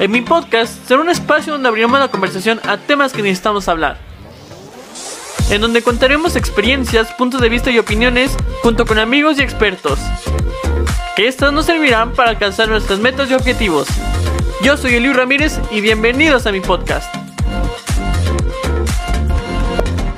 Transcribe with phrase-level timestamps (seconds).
[0.00, 3.98] En mi podcast será un espacio donde abriremos la conversación a temas que necesitamos hablar.
[5.50, 9.98] En donde contaremos experiencias, puntos de vista y opiniones junto con amigos y expertos.
[11.16, 13.88] Que estas nos servirán para alcanzar nuestras metas y objetivos.
[14.62, 17.17] Yo soy Eliu Ramírez y bienvenidos a mi podcast.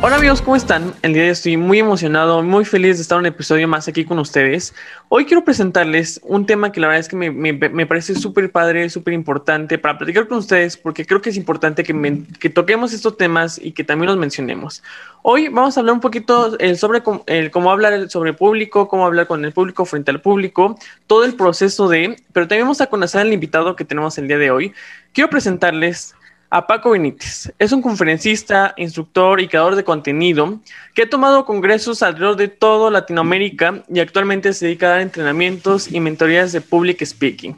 [0.03, 0.95] Hola amigos, ¿cómo están?
[1.03, 3.87] El día de hoy estoy muy emocionado, muy feliz de estar en un episodio más
[3.87, 4.75] aquí con ustedes.
[5.11, 9.13] Hoy quiero presentarles un tema que la verdad es que me, parece súper padre, súper
[9.13, 13.61] importante para platicar con ustedes, porque creo que es importante que, que, toquemos estos temas
[13.63, 14.83] y que también los mencionemos.
[15.21, 19.27] Hoy vamos a hablar un poquito eh, sobre cómo hablar sobre el público, cómo hablar
[19.27, 23.21] con el público frente al público, todo el proceso de, pero también vamos a conocer
[23.21, 24.73] al invitado que tenemos el día de hoy.
[25.13, 26.15] Quiero presentarles
[26.51, 27.53] a Paco Benítez.
[27.59, 30.59] Es un conferencista, instructor y creador de contenido
[30.95, 35.91] que ha tomado congresos alrededor de toda Latinoamérica y actualmente se dedica a dar entrenamientos
[35.91, 37.57] y mentorías de public speaking.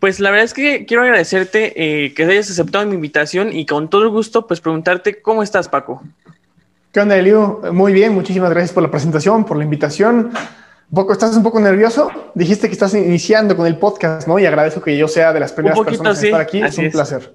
[0.00, 3.90] Pues la verdad es que quiero agradecerte eh, que hayas aceptado mi invitación y con
[3.90, 6.02] todo el gusto pues preguntarte cómo estás Paco.
[6.92, 7.60] ¿Qué onda, Elio?
[7.72, 10.32] Muy bien, muchísimas gracias por la presentación, por la invitación.
[10.90, 12.10] ¿Un poco, ¿Estás un poco nervioso?
[12.34, 14.38] Dijiste que estás iniciando con el podcast, ¿no?
[14.38, 16.26] Y agradezco que yo sea de las primeras poquito, personas sí.
[16.26, 16.62] estar aquí.
[16.62, 17.30] Así es un es.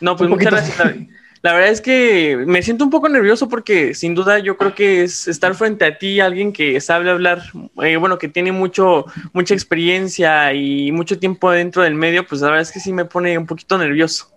[0.00, 0.78] No, pues muchas gracias.
[0.78, 0.94] La,
[1.42, 5.04] la, verdad es que me siento un poco nervioso porque sin duda yo creo que
[5.04, 7.42] es estar frente a ti, alguien que sabe hablar,
[7.82, 12.48] eh, bueno, que tiene mucho, mucha experiencia y mucho tiempo dentro del medio, pues la
[12.48, 14.30] verdad es que sí me pone un poquito nervioso.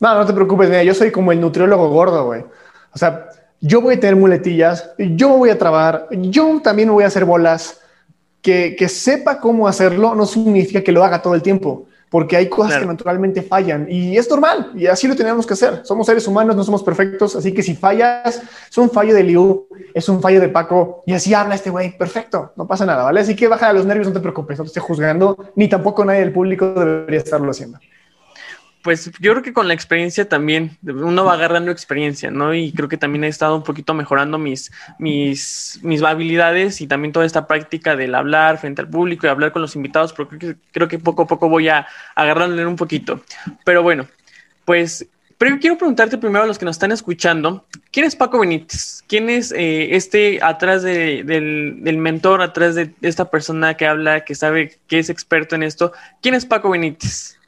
[0.00, 2.42] No, no te preocupes, mira, yo soy como el nutriólogo gordo, güey.
[2.92, 3.26] O sea,
[3.60, 7.24] yo voy a tener muletillas, yo me voy a trabar, yo también voy a hacer
[7.24, 7.76] bolas.
[8.42, 12.48] Que, que sepa cómo hacerlo no significa que lo haga todo el tiempo porque hay
[12.48, 12.82] cosas claro.
[12.82, 15.80] que naturalmente fallan y es normal y así lo tenemos que hacer.
[15.84, 19.68] Somos seres humanos, no somos perfectos, así que si fallas, es un fallo de Liu,
[19.94, 23.20] es un fallo de Paco y así habla este güey, perfecto, no pasa nada, ¿vale?
[23.20, 26.20] Así que baja los nervios, no te preocupes, no te esté juzgando, ni tampoco nadie
[26.20, 27.78] del público debería estarlo haciendo.
[28.82, 32.54] Pues yo creo que con la experiencia también, uno va agarrando experiencia, ¿no?
[32.54, 37.12] Y creo que también he estado un poquito mejorando mis, mis, mis habilidades y también
[37.12, 40.40] toda esta práctica del hablar frente al público y hablar con los invitados, pero creo
[40.40, 43.22] que, creo que poco a poco voy a agarrándole un poquito.
[43.64, 44.06] Pero bueno,
[44.64, 45.06] pues
[45.40, 49.02] pero quiero preguntarte primero a los que nos están escuchando, ¿quién es Paco Benítez?
[49.08, 54.22] ¿Quién es eh, este atrás de, del, del, mentor, atrás de esta persona que habla,
[54.22, 55.94] que sabe, que es experto en esto?
[56.20, 57.39] ¿Quién es Paco Benítez?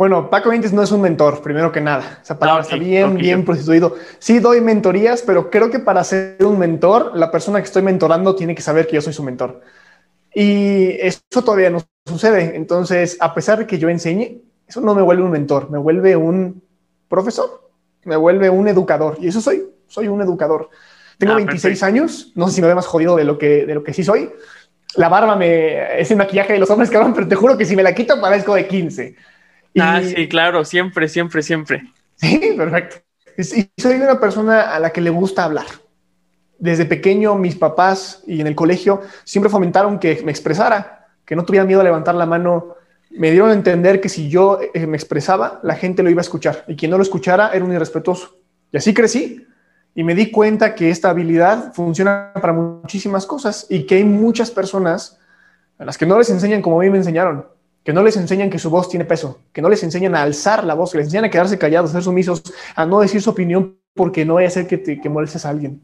[0.00, 2.20] Bueno, Paco Benítez no es un mentor, primero que nada.
[2.22, 3.20] Esa palabra ah, okay, está bien, okay.
[3.20, 3.96] bien prostituido.
[4.18, 8.34] Sí doy mentorías, pero creo que para ser un mentor, la persona que estoy mentorando
[8.34, 9.60] tiene que saber que yo soy su mentor.
[10.34, 12.56] Y eso todavía no sucede.
[12.56, 16.16] Entonces, a pesar de que yo enseñe, eso no me vuelve un mentor, me vuelve
[16.16, 16.62] un
[17.06, 17.68] profesor,
[18.04, 19.18] me vuelve un educador.
[19.20, 20.70] Y eso soy, soy un educador.
[21.18, 21.84] Tengo ah, 26 perfecto.
[21.84, 24.02] años, no sé si me ve más jodido de lo que, de lo que sí
[24.02, 24.32] soy.
[24.96, 27.76] La barba me, es el maquillaje de los hombres, cabrón, pero te juro que si
[27.76, 29.16] me la quito parezco de 15.
[29.78, 31.82] Ah, sí, claro, siempre, siempre, siempre.
[32.16, 32.96] Sí, perfecto.
[33.38, 35.66] Y soy una persona a la que le gusta hablar.
[36.58, 41.44] Desde pequeño, mis papás y en el colegio siempre fomentaron que me expresara, que no
[41.44, 42.74] tuviera miedo a levantar la mano.
[43.10, 46.22] Me dieron a entender que si yo eh, me expresaba, la gente lo iba a
[46.22, 48.36] escuchar y quien no lo escuchara era un irrespetuoso.
[48.72, 49.46] Y así crecí
[49.94, 54.50] y me di cuenta que esta habilidad funciona para muchísimas cosas y que hay muchas
[54.50, 55.18] personas
[55.78, 57.46] a las que no les enseñan como a mí me enseñaron
[57.84, 60.64] que no les enseñan que su voz tiene peso, que no les enseñan a alzar
[60.64, 62.42] la voz, que les enseñan a quedarse callados, a ser sumisos,
[62.74, 65.50] a no decir su opinión porque no vaya a ser que, te, que molestes a
[65.50, 65.80] alguien.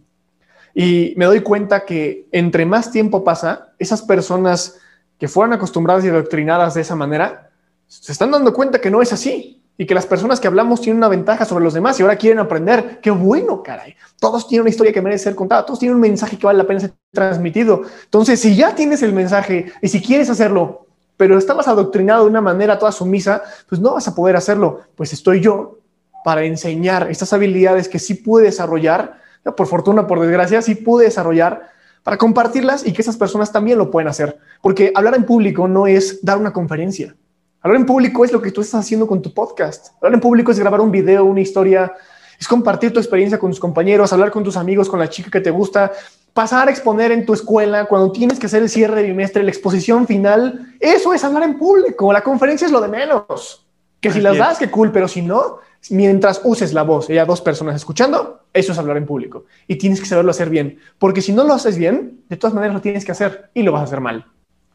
[0.75, 4.79] Y me doy cuenta que entre más tiempo pasa, esas personas
[5.19, 7.51] que fueron acostumbradas y adoctrinadas de esa manera,
[7.87, 10.99] se están dando cuenta que no es así y que las personas que hablamos tienen
[10.99, 13.01] una ventaja sobre los demás y ahora quieren aprender.
[13.01, 13.95] Qué bueno, caray.
[14.19, 16.67] Todos tienen una historia que merece ser contada, todos tienen un mensaje que vale la
[16.67, 17.83] pena ser transmitido.
[18.05, 20.86] Entonces, si ya tienes el mensaje y si quieres hacerlo,
[21.17, 24.81] pero estabas adoctrinado de una manera toda sumisa, pues no vas a poder hacerlo.
[24.95, 25.79] Pues estoy yo
[26.25, 29.21] para enseñar estas habilidades que sí pude desarrollar,
[29.57, 31.71] por fortuna, por desgracia, sí pude desarrollar
[32.03, 34.39] para compartirlas y que esas personas también lo pueden hacer.
[34.61, 37.15] Porque hablar en público no es dar una conferencia.
[37.61, 39.89] Hablar en público es lo que tú estás haciendo con tu podcast.
[39.97, 41.93] Hablar en público es grabar un video, una historia,
[42.39, 45.41] es compartir tu experiencia con tus compañeros, hablar con tus amigos, con la chica que
[45.41, 45.93] te gusta,
[46.37, 49.49] pasar a exponer en tu escuela, cuando tienes que hacer el cierre de bimestre, la
[49.49, 52.13] exposición final, eso es hablar en público.
[52.13, 53.67] La conferencia es lo de menos.
[54.03, 57.25] Que si las das, qué cool, pero si no, mientras uses la voz y haya
[57.25, 59.47] dos personas escuchando, eso es hablar en público.
[59.67, 62.75] Y tienes que saberlo hacer bien, porque si no lo haces bien, de todas maneras
[62.75, 64.27] lo tienes que hacer y lo vas a hacer mal.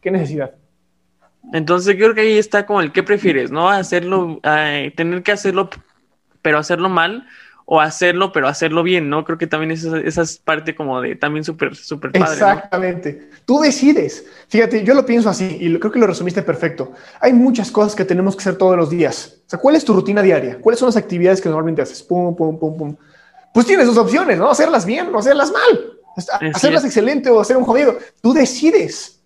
[0.02, 0.56] ¿Qué necesidad?
[1.54, 3.70] Entonces creo que ahí está como el qué prefieres, ¿no?
[3.70, 5.70] Hacerlo, eh, tener que hacerlo,
[6.42, 7.28] pero hacerlo mal
[7.74, 9.24] o hacerlo, pero hacerlo bien, ¿no?
[9.24, 12.34] Creo que también esa, esa es parte como de también súper, súper padre.
[12.34, 13.30] Exactamente.
[13.46, 14.26] Tú decides.
[14.50, 16.92] Fíjate, yo lo pienso así y creo que lo resumiste perfecto.
[17.22, 19.38] Hay muchas cosas que tenemos que hacer todos los días.
[19.48, 20.60] O sea, ¿cuál es tu rutina diaria?
[20.60, 22.04] ¿Cuáles son las actividades que normalmente haces?
[22.04, 22.96] Pum, pum, pum, pum.
[23.54, 24.50] Pues tienes dos opciones, ¿no?
[24.50, 25.94] Hacerlas bien o hacerlas mal.
[26.54, 27.98] Hacerlas excelente o hacer un jodido.
[28.22, 29.24] Tú decides.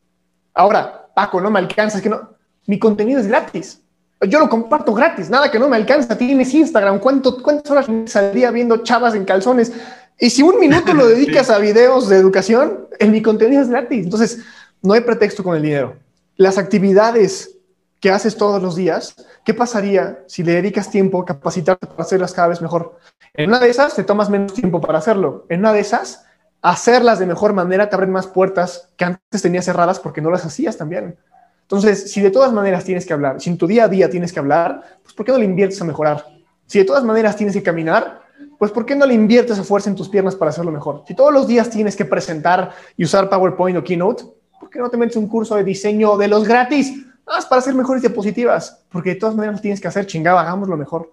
[0.53, 2.29] Ahora, Paco, no me alcanza, es que no.
[2.67, 3.81] Mi contenido es gratis
[4.27, 6.17] yo lo comparto gratis, nada que no me alcanza.
[6.17, 9.71] Tienes Instagram, ¿cuánto, ¿cuántas horas saldría viendo chavas en calzones?
[10.19, 14.05] Y si un minuto lo dedicas a videos de educación, en mi contenido es gratis.
[14.05, 14.39] Entonces,
[14.81, 15.95] no hay pretexto con el dinero.
[16.37, 17.57] Las actividades
[17.99, 22.33] que haces todos los días, ¿qué pasaría si le dedicas tiempo a capacitarte para hacerlas
[22.33, 22.97] cada vez mejor?
[23.33, 25.45] En una de esas te tomas menos tiempo para hacerlo.
[25.49, 26.25] En una de esas,
[26.61, 30.45] hacerlas de mejor manera te abren más puertas que antes tenías cerradas porque no las
[30.45, 31.17] hacías también.
[31.65, 34.31] Entonces, si de todas maneras tienes que hablar, si en tu día a día tienes
[34.31, 36.23] que hablar, pues ¿por qué no le inviertes a mejorar?
[36.67, 38.21] Si de todas maneras tienes que caminar,
[38.59, 41.03] pues ¿por qué no le inviertes a fuerza en tus piernas para hacerlo mejor?
[41.07, 44.25] Si todos los días tienes que presentar y usar PowerPoint o Keynote,
[44.59, 47.03] ¿por qué no te metes un curso de diseño de los gratis?
[47.25, 51.09] Más para hacer mejores diapositivas, porque de todas maneras tienes que hacer chingado, hagámoslo mejor.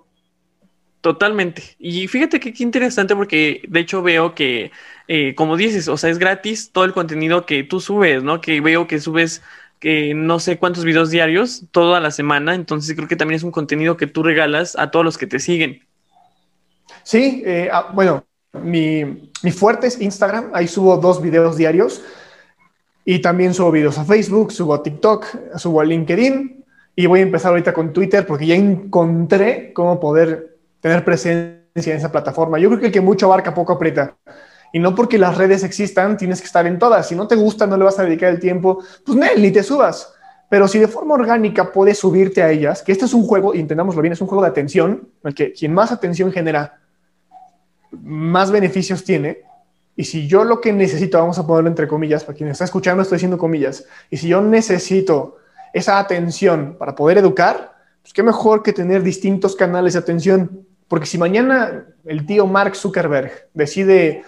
[1.00, 1.62] Totalmente.
[1.81, 4.70] Y fíjate que qué interesante porque de hecho veo que,
[5.08, 8.40] eh, como dices, o sea, es gratis todo el contenido que tú subes, ¿no?
[8.40, 9.43] Que veo que subes
[9.82, 13.50] que no sé cuántos videos diarios toda la semana, entonces creo que también es un
[13.50, 15.81] contenido que tú regalas a todos los que te siguen.
[17.02, 22.00] Sí, eh, ah, bueno, mi, mi, fuerte es Instagram, ahí subo dos videos diarios
[23.05, 25.26] y también subo videos a Facebook, subo a TikTok,
[25.56, 26.64] subo a LinkedIn
[26.94, 31.96] y voy a empezar ahorita con Twitter porque ya encontré cómo poder tener presencia en
[31.96, 32.61] esa plataforma.
[32.61, 34.14] Yo creo que el que mucho abarca poco aprieta.
[34.73, 37.07] Y no porque las redes existan, tienes que estar en todas.
[37.07, 40.13] Si no te gusta, no le vas a dedicar el tiempo, pues ni te subas.
[40.49, 43.61] Pero si de forma orgánica puedes subirte a ellas, que este es un juego, y
[43.61, 46.79] entendámoslo bien, es un juego de atención, en el que quien más atención genera,
[47.91, 49.43] más beneficios tiene.
[49.97, 53.03] Y si yo lo que necesito, vamos a ponerlo entre comillas, para quien está escuchando,
[53.03, 55.37] estoy diciendo comillas, y si yo necesito
[55.73, 57.73] esa atención para poder educar,
[58.03, 60.67] pues qué mejor que tener distintos canales de atención.
[60.89, 64.25] Porque si mañana el tío Mark Zuckerberg decide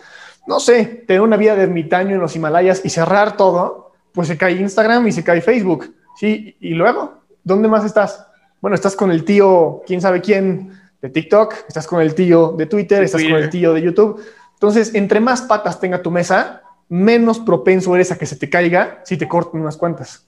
[0.47, 4.37] no sé, tener una vida de ermitaño en los Himalayas y cerrar todo, pues se
[4.37, 5.95] cae Instagram y se cae Facebook.
[6.17, 8.27] Sí, y luego, ¿dónde más estás?
[8.61, 12.67] Bueno, estás con el tío, quién sabe quién, de TikTok, estás con el tío de
[12.67, 14.23] Twitter, estás con el tío de YouTube.
[14.55, 19.03] Entonces, entre más patas tenga tu mesa, menos propenso eres a que se te caiga
[19.05, 20.27] si te cortan unas cuantas.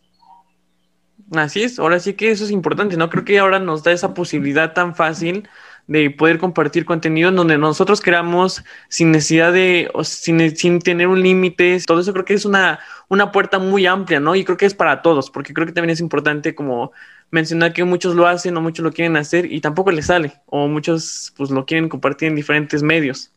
[1.34, 3.10] Así es, ahora sí que eso es importante, ¿no?
[3.10, 5.48] Creo que ahora nos da esa posibilidad tan fácil
[5.86, 11.22] de poder compartir contenido en donde nosotros queramos sin necesidad de, sin, sin tener un
[11.22, 11.80] límite.
[11.86, 14.34] Todo eso creo que es una, una puerta muy amplia, ¿no?
[14.34, 16.92] Y creo que es para todos, porque creo que también es importante como
[17.30, 20.68] mencionar que muchos lo hacen o muchos lo quieren hacer y tampoco les sale, o
[20.68, 23.30] muchos pues lo quieren compartir en diferentes medios.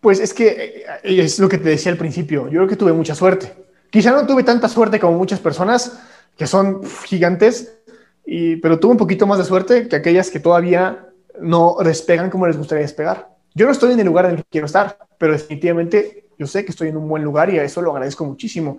[0.00, 2.92] Pues es que eh, es lo que te decía al principio, yo creo que tuve
[2.92, 3.52] mucha suerte.
[3.90, 6.00] Quizá no tuve tanta suerte como muchas personas
[6.36, 7.78] que son gigantes,
[8.26, 11.06] y, pero tuve un poquito más de suerte que aquellas que todavía
[11.40, 13.34] no despegan como les gustaría despegar.
[13.54, 16.64] Yo no estoy en el lugar en el que quiero estar, pero definitivamente yo sé
[16.64, 18.78] que estoy en un buen lugar y a eso lo agradezco muchísimo.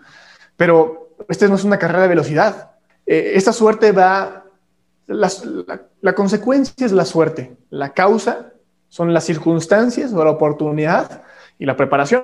[0.58, 2.72] Pero esta no es una carrera de velocidad.
[3.06, 4.46] Eh, esta suerte va,
[5.08, 5.32] la,
[6.02, 8.54] la, consecuencia es la suerte, la causa
[8.90, 11.24] son las circunstancias o la oportunidad
[11.60, 12.24] y la preparación.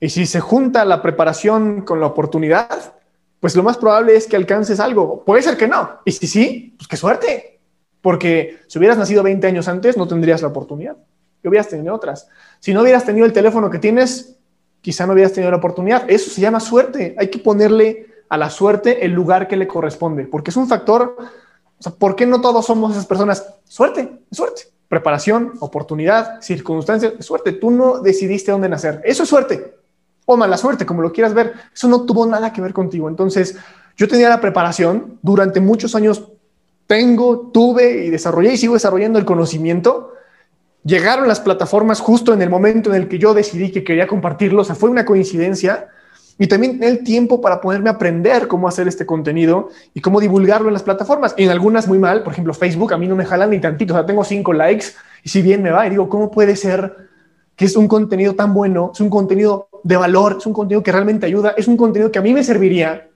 [0.00, 2.94] Y si se junta la preparación con la oportunidad,
[3.40, 5.24] pues lo más probable es que alcances algo.
[5.24, 6.00] Puede ser que no.
[6.04, 7.57] Y si sí, pues qué suerte.
[8.00, 10.96] Porque si hubieras nacido 20 años antes, no tendrías la oportunidad.
[11.42, 12.28] Y hubieras tenido otras.
[12.60, 14.36] Si no hubieras tenido el teléfono que tienes,
[14.80, 16.08] quizá no hubieras tenido la oportunidad.
[16.08, 17.14] Eso se llama suerte.
[17.18, 21.16] Hay que ponerle a la suerte el lugar que le corresponde, porque es un factor.
[21.84, 23.54] O ¿por qué no todos somos esas personas?
[23.64, 24.62] Suerte, suerte.
[24.88, 27.52] Preparación, oportunidad, circunstancias, suerte.
[27.52, 29.02] Tú no decidiste dónde nacer.
[29.04, 29.74] Eso es suerte.
[30.24, 31.52] O mala suerte, como lo quieras ver.
[31.74, 33.08] Eso no tuvo nada que ver contigo.
[33.08, 33.56] Entonces,
[33.96, 36.28] yo tenía la preparación durante muchos años
[36.88, 40.14] tengo, tuve y desarrollé y sigo desarrollando el conocimiento.
[40.84, 44.62] Llegaron las plataformas justo en el momento en el que yo decidí que quería compartirlo,
[44.62, 45.88] o sea, fue una coincidencia.
[46.38, 50.72] Y también el tiempo para poderme aprender cómo hacer este contenido y cómo divulgarlo en
[50.72, 51.34] las plataformas.
[51.36, 53.96] En algunas muy mal, por ejemplo, Facebook, a mí no me jalan ni tantito, o
[53.96, 54.86] sea, tengo cinco likes
[55.22, 56.96] y si bien me va, y digo, ¿cómo puede ser
[57.54, 60.92] que es un contenido tan bueno, es un contenido de valor, es un contenido que
[60.92, 63.07] realmente ayuda, es un contenido que a mí me serviría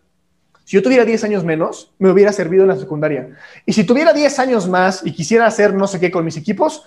[0.65, 3.37] si yo tuviera 10 años menos, me hubiera servido en la secundaria.
[3.67, 6.85] Y si tuviera 10 años más y quisiera hacer no sé qué con mis equipos,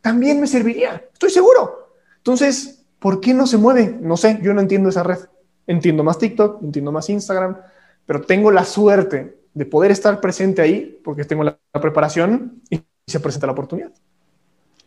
[0.00, 1.04] también me serviría.
[1.12, 1.94] Estoy seguro.
[2.18, 3.96] Entonces, ¿por qué no se mueve?
[4.00, 5.18] No sé, yo no entiendo esa red.
[5.66, 7.56] Entiendo más TikTok, entiendo más Instagram,
[8.04, 13.20] pero tengo la suerte de poder estar presente ahí porque tengo la, preparación y se
[13.20, 13.92] presenta la oportunidad.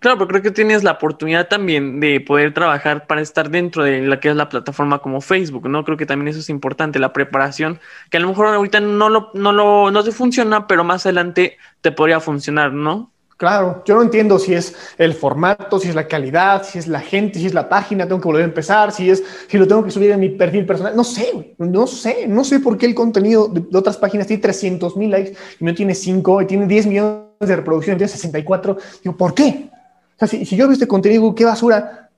[0.06, 4.02] Claro, pero creo que tienes la oportunidad también de poder trabajar para estar dentro de
[4.04, 5.84] la que es la plataforma como Facebook, ¿no?
[5.84, 7.80] Creo que también eso es importante, la preparación,
[8.12, 11.58] que a lo mejor ahorita no lo, no lo, no te funciona, pero más adelante
[11.82, 13.14] te podría funcionar, ¿no?
[13.36, 17.00] Claro, yo no entiendo si es el formato, si es la calidad, si es la
[17.00, 19.84] gente, si es la página, tengo que volver a empezar, si es si lo tengo
[19.84, 20.96] que subir en mi perfil personal.
[20.96, 24.98] No sé, no sé, no sé por qué el contenido de, otras páginas tiene 300
[24.98, 28.78] mil likes y no tiene 5 y tiene 10 millones de reproducciones, tiene 64.
[29.04, 29.72] Digo, ¿por qué?
[30.16, 32.10] O sea, si, si yo veo este contenido, qué basura.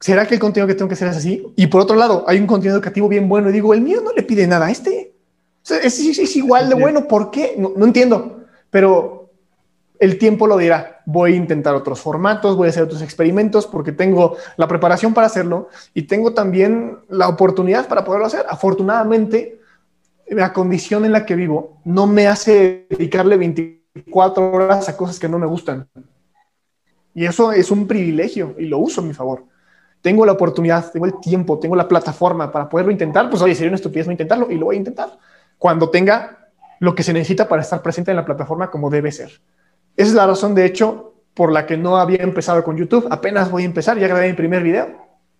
[0.00, 1.46] ¿Será que el contenido que tengo que hacer es así?
[1.56, 4.12] Y por otro lado, hay un contenido educativo bien bueno y digo, el mío no
[4.12, 5.14] le pide nada a este.
[5.62, 7.54] O sea, es, es, igual de bueno, ¿por qué?
[7.56, 9.30] No, no entiendo, pero
[10.00, 11.02] el tiempo lo dirá.
[11.06, 15.28] Voy a intentar otros formatos, voy a hacer otros experimentos porque tengo la preparación para
[15.28, 18.44] hacerlo y tengo también la oportunidad para poderlo hacer.
[18.48, 19.60] Afortunadamente,
[20.26, 25.28] la condición en la que vivo no me hace dedicarle 24 horas a cosas que
[25.28, 25.88] no me gustan.
[27.14, 29.44] Y eso es un privilegio y lo uso a mi favor.
[30.00, 33.30] Tengo la oportunidad, tengo el tiempo, tengo la plataforma para poderlo intentar.
[33.30, 35.10] Pues oye, sería una estupidez no intentarlo y lo voy a intentar
[35.58, 36.48] cuando tenga
[36.80, 39.28] lo que se necesita para estar presente en la plataforma como debe ser.
[39.96, 43.06] Esa es la razón, de hecho, por la que no había empezado con YouTube.
[43.10, 44.88] Apenas voy a empezar, ya grabé mi primer video.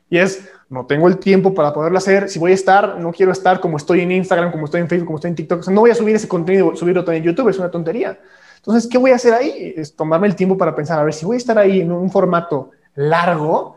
[0.09, 2.29] Y es, no tengo el tiempo para poderlo hacer.
[2.29, 5.07] Si voy a estar, no quiero estar como estoy en Instagram, como estoy en Facebook,
[5.07, 5.67] como estoy en TikTok.
[5.69, 8.21] no voy a subir ese contenido, subirlo también en YouTube, es una tontería.
[8.62, 9.75] Entonces, ¿qué voy a hacer ahí?
[9.76, 12.11] Es tomarme el tiempo para pensar, a ver, si voy a estar ahí en un
[12.11, 13.76] formato largo,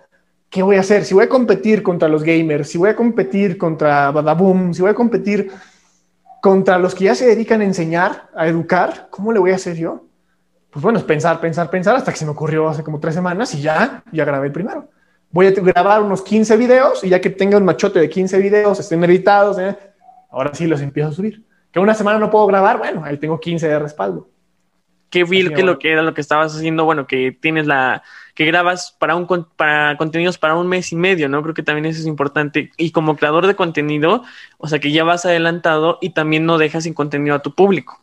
[0.49, 1.03] ¿qué voy a hacer?
[1.05, 4.91] Si voy a competir contra los gamers, si voy a competir contra Badaboom, si voy
[4.91, 5.51] a competir
[6.41, 9.75] contra los que ya se dedican a enseñar, a educar, ¿cómo le voy a hacer
[9.75, 10.05] yo?
[10.75, 13.55] pues bueno, es pensar, pensar, pensar, hasta que se me ocurrió hace como tres semanas
[13.55, 14.89] y ya, ya grabé el primero.
[15.31, 18.77] Voy a grabar unos 15 videos y ya que tenga un machote de 15 videos,
[18.81, 19.73] estén editados, ¿eh?
[20.29, 21.45] ahora sí los empiezo a subir.
[21.71, 24.27] Que una semana no puedo grabar, bueno, ahí tengo 15 de respaldo.
[25.15, 28.03] Qué vil que lo que era lo que estabas haciendo, bueno, que tienes la,
[28.33, 31.41] que grabas para un para contenidos para un mes y medio, ¿no?
[31.41, 32.69] Creo que también eso es importante.
[32.75, 34.23] Y como creador de contenido,
[34.57, 37.97] o sea que ya vas adelantado y también no dejas sin contenido a tu público.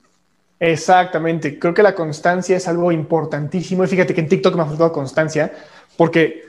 [0.59, 1.59] Exactamente.
[1.59, 3.85] Creo que la constancia es algo importantísimo.
[3.85, 5.53] Y fíjate que en TikTok me ha faltado constancia
[5.99, 6.45] porque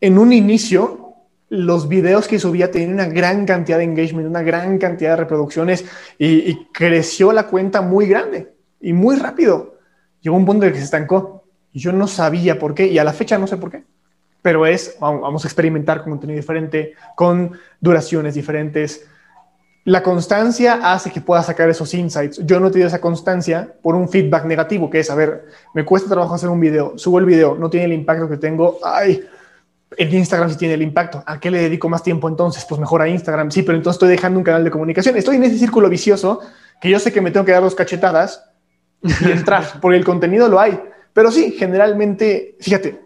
[0.00, 1.14] en un inicio
[1.50, 5.84] los videos que subía tenían una gran cantidad de engagement, una gran cantidad de reproducciones
[6.18, 9.76] y, creció la cuenta muy grande y muy rápido.
[10.20, 13.04] Llegó un punto en que se estancó y yo no sabía por qué y a
[13.04, 13.84] la fecha no sé por qué.
[14.42, 19.06] Pero es, vamos a experimentar con contenido diferente, con duraciones diferentes,
[19.88, 22.44] la constancia hace que pueda sacar esos insights.
[22.44, 25.82] Yo no he tenido esa constancia por un feedback negativo, que es, a ver, me
[25.82, 28.78] cuesta trabajo hacer un video, subo el video, no tiene el impacto que tengo.
[28.84, 29.24] Ay,
[29.96, 31.22] el Instagram sí tiene el impacto.
[31.24, 32.66] ¿A qué le dedico más tiempo entonces?
[32.68, 33.50] Pues mejor a Instagram.
[33.50, 35.16] Sí, pero entonces estoy dejando un canal de comunicación.
[35.16, 36.40] Estoy en ese círculo vicioso
[36.82, 38.44] que yo sé que me tengo que dar dos cachetadas
[39.02, 40.78] y entrar, porque el contenido lo hay.
[41.12, 43.00] Pero sí, generalmente, fíjate,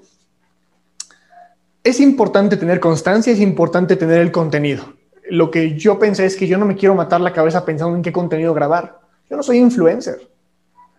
[1.82, 4.84] es importante tener constancia, es importante tener el contenido
[5.32, 8.02] lo que yo pensé es que yo no me quiero matar la cabeza pensando en
[8.02, 9.00] qué contenido grabar.
[9.30, 10.28] Yo no soy influencer.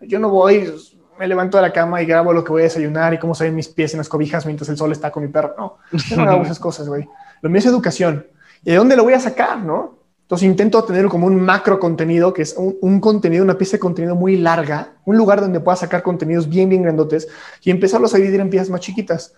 [0.00, 0.74] Yo no voy,
[1.20, 3.44] me levanto de la cama y grabo lo que voy a desayunar y cómo se
[3.44, 5.54] ven mis pies en las cobijas mientras el sol está con mi perro.
[5.56, 7.08] No, yo no hago esas cosas, güey.
[7.42, 8.26] Lo mío es educación.
[8.64, 9.98] ¿Y de dónde lo voy a sacar, no?
[10.24, 14.16] Entonces intento tener como un macro contenido, que es un, contenido, una pieza de contenido
[14.16, 17.28] muy larga, un lugar donde pueda sacar contenidos bien, bien grandotes
[17.62, 19.34] y empezarlos a dividir en piezas más chiquitas.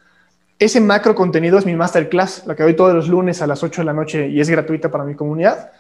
[0.60, 3.80] Ese macro contenido es mi masterclass, la que doy todos los lunes a las 8
[3.80, 5.72] de la noche y es gratuita para mi comunidad.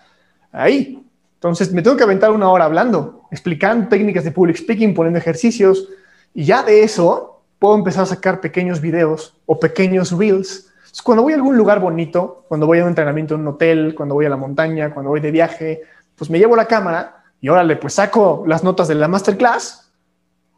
[0.50, 1.00] Ahí.
[1.34, 5.88] Entonces me tengo que aventar una hora hablando, explicando técnicas de public speaking, poniendo ejercicios
[6.34, 10.72] y ya de eso puedo empezar a sacar pequeños videos o pequeños reels.
[11.02, 14.14] Cuando voy a algún lugar bonito, cuando voy a un entrenamiento en un hotel, cuando
[14.14, 15.82] voy a la montaña, cuando voy de viaje,
[16.14, 19.92] pues me llevo la cámara y órale, pues saco las notas de la masterclass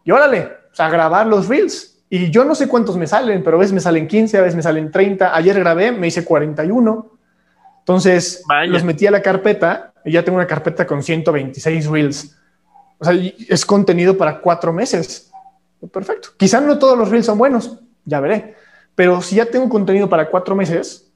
[0.04, 3.60] y órale, a grabar los reels y yo no sé cuántos me salen, pero a
[3.60, 5.34] veces me salen 15, a veces me salen 30.
[5.34, 7.10] Ayer grabé, me hice 41.
[7.80, 12.36] Entonces los metí a la carpeta y ya tengo una carpeta con 126 reels.
[12.98, 15.30] O sea, es contenido para cuatro meses.
[15.92, 16.30] Perfecto.
[16.36, 18.56] Quizá no todos los reels son buenos, ya veré.
[18.98, 21.08] Pero si ya tengo contenido para cuatro meses,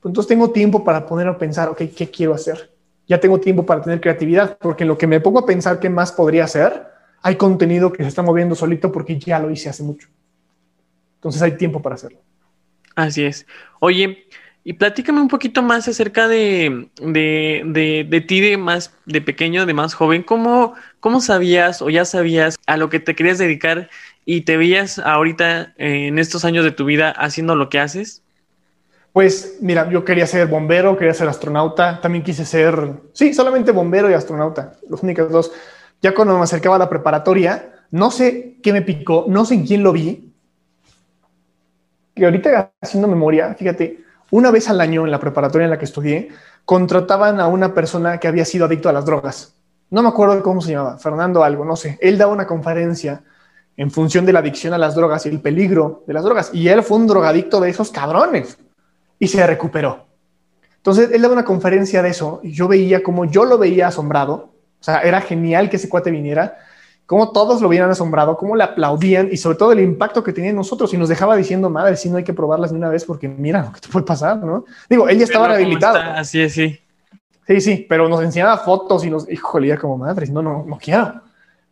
[0.00, 2.70] pues entonces tengo tiempo para poner a pensar, ok, ¿qué quiero hacer?
[3.06, 5.90] Ya tengo tiempo para tener creatividad, porque en lo que me pongo a pensar qué
[5.90, 6.86] más podría hacer,
[7.20, 10.08] hay contenido que se está moviendo solito porque ya lo hice hace mucho.
[11.16, 12.18] Entonces hay tiempo para hacerlo.
[12.94, 13.46] Así es.
[13.78, 14.24] Oye,
[14.64, 19.74] y platícame un poquito más acerca de, de, de, ti de más de pequeño, de
[19.74, 20.22] más joven.
[20.22, 23.90] ¿Cómo, ¿Cómo sabías o ya sabías a lo que te querías dedicar
[24.30, 28.22] y te veías ahorita en estos años de tu vida haciendo lo que haces?
[29.14, 34.10] Pues mira, yo quería ser bombero, quería ser astronauta, también quise ser, sí, solamente bombero
[34.10, 35.50] y astronauta, los únicos dos.
[36.02, 39.82] Ya cuando me acercaba a la preparatoria, no sé qué me picó, no sé quién
[39.82, 40.30] lo vi,
[42.14, 45.86] que ahorita haciendo memoria, fíjate, una vez al año en la preparatoria en la que
[45.86, 46.28] estudié,
[46.66, 49.54] contrataban a una persona que había sido adicto a las drogas.
[49.88, 51.96] No me acuerdo cómo se llamaba, Fernando algo, no sé.
[52.02, 53.22] Él daba una conferencia
[53.78, 56.50] en función de la adicción a las drogas y el peligro de las drogas.
[56.52, 58.58] Y él fue un drogadicto de esos cabrones
[59.20, 60.04] y se recuperó.
[60.78, 64.50] Entonces, él daba una conferencia de eso y yo veía como yo lo veía asombrado.
[64.80, 66.58] O sea, era genial que ese cuate viniera,
[67.06, 70.50] como todos lo vieran asombrado, cómo le aplaudían y sobre todo el impacto que tenía
[70.50, 73.04] en nosotros y nos dejaba diciendo, madre, si no hay que probarlas de una vez
[73.04, 74.64] porque mira lo que te puede pasar, ¿no?
[74.90, 75.98] Digo, él ya estaba rehabilitado.
[76.00, 76.80] Así es, sí.
[77.46, 80.78] Sí, sí, pero nos enseñaba fotos y nos, híjole, ya como madre, no, no, no
[80.78, 81.22] quiero.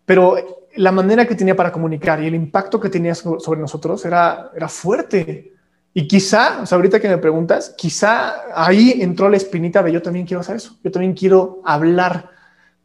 [0.04, 0.36] Pero
[0.76, 4.68] la manera que tenía para comunicar y el impacto que tenía sobre nosotros era, era
[4.68, 5.52] fuerte.
[5.94, 10.26] Y quizá, o ahorita que me preguntas, quizá ahí entró la espinita de yo también
[10.26, 12.30] quiero hacer eso, yo también quiero hablar.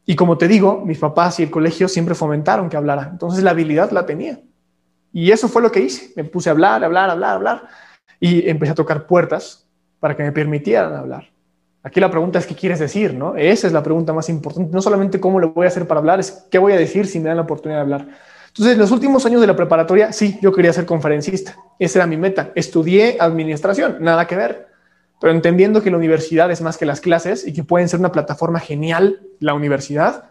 [0.06, 3.10] Y como te digo, mis papás y el colegio siempre fomentaron que hablara.
[3.12, 4.40] Entonces la habilidad la tenía.
[5.14, 6.14] Y eso fue lo que hice.
[6.16, 7.68] Me puse a hablar, hablar, hablar, hablar.
[8.20, 9.68] Y empecé a tocar puertas
[10.00, 11.31] para que me permitieran hablar.
[11.84, 13.36] Aquí la pregunta es qué quieres decir, ¿no?
[13.36, 14.72] Esa es la pregunta más importante.
[14.72, 17.20] No solamente cómo lo voy a hacer para hablar, es qué voy a decir si
[17.20, 18.08] me dan la oportunidad de hablar.
[18.50, 21.56] Entonces, en los últimos años de la preparatoria, sí, yo quería ser conferencista.
[21.80, 22.52] Esa era mi meta.
[22.54, 24.68] Estudié administración, nada que ver.
[25.20, 28.12] Pero entendiendo que la universidad es más que las clases y que pueden ser una
[28.12, 30.26] plataforma genial, la universidad,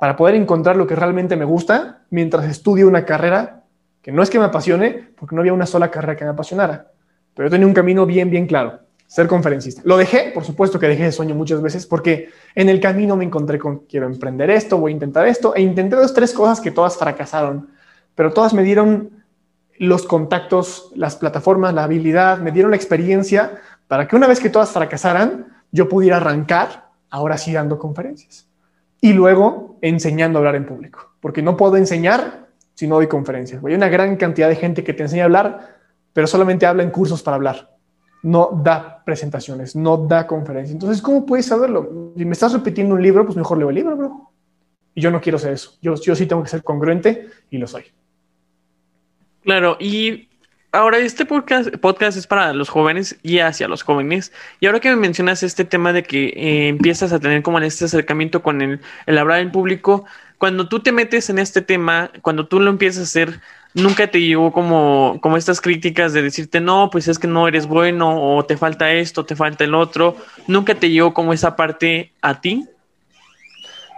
[0.00, 3.64] para poder encontrar lo que realmente me gusta mientras estudio una carrera
[4.02, 6.92] que no es que me apasione, porque no había una sola carrera que me apasionara.
[7.34, 9.82] Pero yo tenía un camino bien, bien claro ser conferencista.
[9.84, 13.24] Lo dejé, por supuesto que dejé de sueño muchas veces porque en el camino me
[13.24, 16.70] encontré con quiero emprender esto, voy a intentar esto e intenté dos, tres cosas que
[16.70, 17.70] todas fracasaron,
[18.14, 19.10] pero todas me dieron
[19.78, 24.50] los contactos, las plataformas, la habilidad, me dieron la experiencia para que una vez que
[24.50, 28.48] todas fracasaran, yo pudiera arrancar ahora sí dando conferencias
[29.00, 33.62] y luego enseñando a hablar en público, porque no puedo enseñar si no doy conferencias.
[33.64, 35.76] Hay una gran cantidad de gente que te enseña a hablar,
[36.12, 37.75] pero solamente habla en cursos para hablar
[38.26, 40.72] no da presentaciones, no da conferencias.
[40.72, 42.12] Entonces, ¿cómo puedes saberlo?
[42.16, 44.32] Si me estás repitiendo un libro, pues mejor leo el libro, bro.
[44.96, 45.74] Y yo no quiero ser eso.
[45.80, 47.84] Yo, sí tengo que ser congruente y lo soy.
[49.44, 50.28] Claro, y
[50.72, 51.68] ahora este podcast,
[52.16, 54.32] es para los jóvenes y hacia los jóvenes.
[54.58, 57.84] Y ahora que me mencionas este tema de que eh, empiezas a tener como este
[57.84, 60.04] acercamiento con el hablar en público,
[60.38, 63.40] cuando tú te metes en este tema, cuando tú lo empiezas a hacer,
[63.76, 67.66] nunca te llegó como, como estas críticas de decirte, no, pues es que no eres
[67.66, 70.16] bueno o te falta esto, te falta el otro.
[70.46, 72.66] ¿Nunca te llegó como esa parte a ti?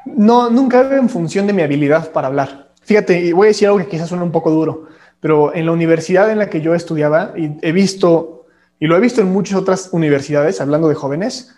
[0.04, 2.70] No, nunca en función de mi habilidad para hablar.
[2.82, 4.88] Fíjate, y voy a decir algo que quizás suena un poco duro,
[5.20, 8.46] pero en la universidad en la que yo estudiaba, y he visto,
[8.80, 11.54] y lo he visto en muchas otras universidades, hablando de jóvenes,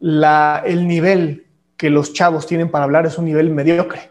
[0.00, 4.10] la, el nivel que los chavos tienen para hablar es un nivel mediocre.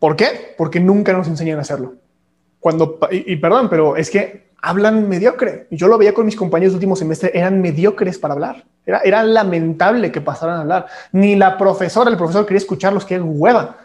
[0.00, 0.54] ¿Por qué?
[0.58, 1.94] Porque nunca nos enseñan a hacerlo
[2.64, 5.66] cuando, y, perdón, pero es que hablan mediocre.
[5.70, 8.64] Yo lo veía con mis compañeros de último semestre, eran mediocres para hablar.
[8.86, 10.86] Era, lamentable que pasaran a hablar.
[11.12, 13.76] Ni la profesora, el profesor quería escucharlos, que hueva,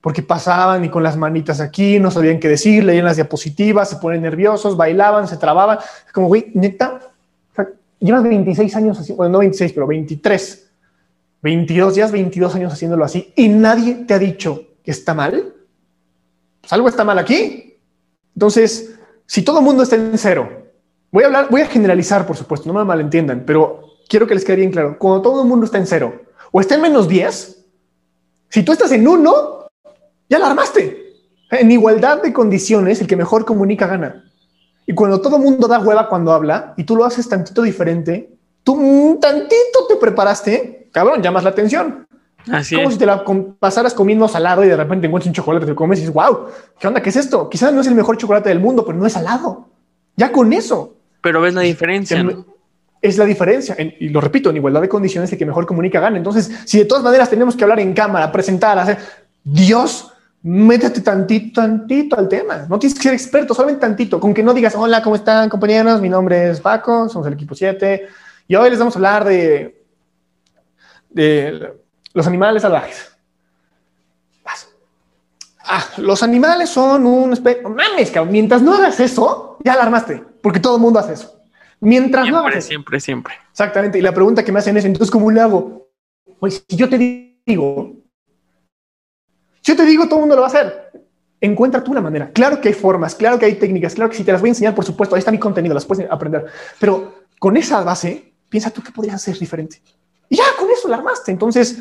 [0.00, 3.96] porque pasaban y con las manitas aquí, no sabían qué decir, leían las diapositivas, se
[3.98, 5.78] ponen nerviosos, bailaban, se trababan.
[6.12, 7.02] Como, güey, neta,
[8.00, 10.70] llevas 26 años, así, bueno, no 26, pero 23,
[11.40, 15.54] 22, ya 22 años haciéndolo así y nadie te ha dicho que está mal.
[16.60, 17.63] Pues algo está mal aquí.
[18.34, 20.48] Entonces, si todo el mundo está en cero,
[21.10, 24.44] voy a hablar, voy a generalizar, por supuesto, no me malentiendan, pero quiero que les
[24.44, 24.98] quede bien claro.
[24.98, 27.64] Cuando todo el mundo está en cero o está en menos 10,
[28.48, 29.68] si tú estás en uno,
[30.28, 31.02] ya la armaste.
[31.50, 34.24] En igualdad de condiciones, el que mejor comunica gana.
[34.86, 38.36] Y cuando todo el mundo da hueva cuando habla y tú lo haces tantito diferente,
[38.62, 42.06] tú tantito te preparaste, cabrón, llamas la atención.
[42.52, 43.24] Así como si te la
[43.58, 46.46] pasaras comiendo salado y de repente encuentras un chocolate, te comes y dices, wow,
[46.78, 47.00] ¿qué onda?
[47.00, 47.48] ¿Qué es esto?
[47.48, 49.68] Quizás no es el mejor chocolate del mundo, pero no es salado.
[50.16, 50.94] Ya con eso.
[51.20, 52.24] Pero ves la diferencia.
[53.00, 53.76] Es la diferencia.
[53.78, 56.16] y lo repito, en igualdad de condiciones, el que mejor comunica gana.
[56.16, 58.98] Entonces, si de todas maneras tenemos que hablar en cámara, presentar, hacer,
[59.42, 62.66] Dios, métete tantito, tantito al tema.
[62.68, 64.20] No tienes que ser experto, solamente tantito.
[64.20, 66.00] Con que no digas, hola, ¿cómo están, compañeros?
[66.00, 68.06] Mi nombre es Paco, somos el equipo 7.
[68.48, 69.82] Y hoy les vamos a hablar de,
[71.10, 71.72] de
[72.14, 73.10] los animales salvajes.
[75.66, 77.62] Ah, los animales son un especie.
[77.62, 78.32] Mames, cabrón.
[78.32, 81.40] Mientras no hagas eso, ya alarmaste, porque todo el mundo hace eso.
[81.80, 83.34] Mientras no hagas Siempre, siempre.
[83.50, 83.98] Exactamente.
[83.98, 85.88] Y la pregunta que me hacen es: entonces, ¿cómo le hago?
[86.38, 86.98] Pues si yo te
[87.46, 87.92] digo,
[89.62, 90.92] si yo te digo, todo el mundo lo va a hacer.
[91.40, 92.30] Encuentra tú la manera.
[92.30, 94.52] Claro que hay formas, claro que hay técnicas, claro que si te las voy a
[94.52, 96.44] enseñar, por supuesto, ahí está mi contenido, las puedes aprender.
[96.78, 99.80] Pero con esa base, piensa tú qué podrías hacer diferente.
[100.28, 101.32] Y ya con eso la armaste.
[101.32, 101.78] Entonces,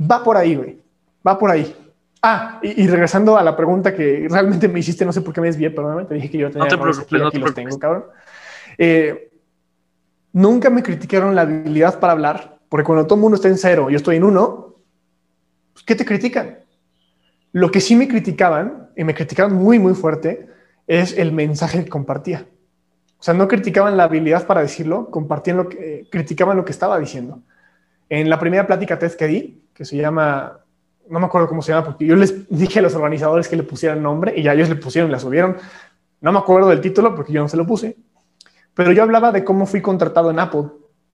[0.00, 0.78] Va por ahí, güey.
[1.26, 1.74] Va por ahí.
[2.22, 5.46] Ah, y, regresando a la pregunta que realmente me hiciste, no sé por qué me
[5.46, 8.04] desvié, perdóname, te dije que yo tenía no te preocupes, no te tengo, cabrón.
[8.78, 9.30] Eh,
[10.32, 13.86] nunca me criticaron la habilidad para hablar, porque cuando todo el mundo está en cero
[13.88, 14.74] y yo estoy en uno,
[15.72, 16.58] pues, ¿qué te critican?
[17.52, 20.48] Lo que sí me criticaban, y me criticaban muy, muy fuerte,
[20.86, 22.46] es el mensaje que compartía.
[23.18, 26.72] O sea, no criticaban la habilidad para decirlo, compartían lo que, eh, criticaban lo que
[26.72, 27.40] estaba diciendo.
[28.08, 30.60] En la primera plática TED que di, que se llama,
[31.08, 33.62] no me acuerdo cómo se llama, porque yo les dije a los organizadores que le
[33.62, 35.56] pusieran nombre y ya ellos le pusieron, la subieron.
[36.20, 37.96] No me acuerdo del título porque yo no se lo puse.
[38.74, 40.64] Pero yo hablaba de cómo fui contratado en Apple.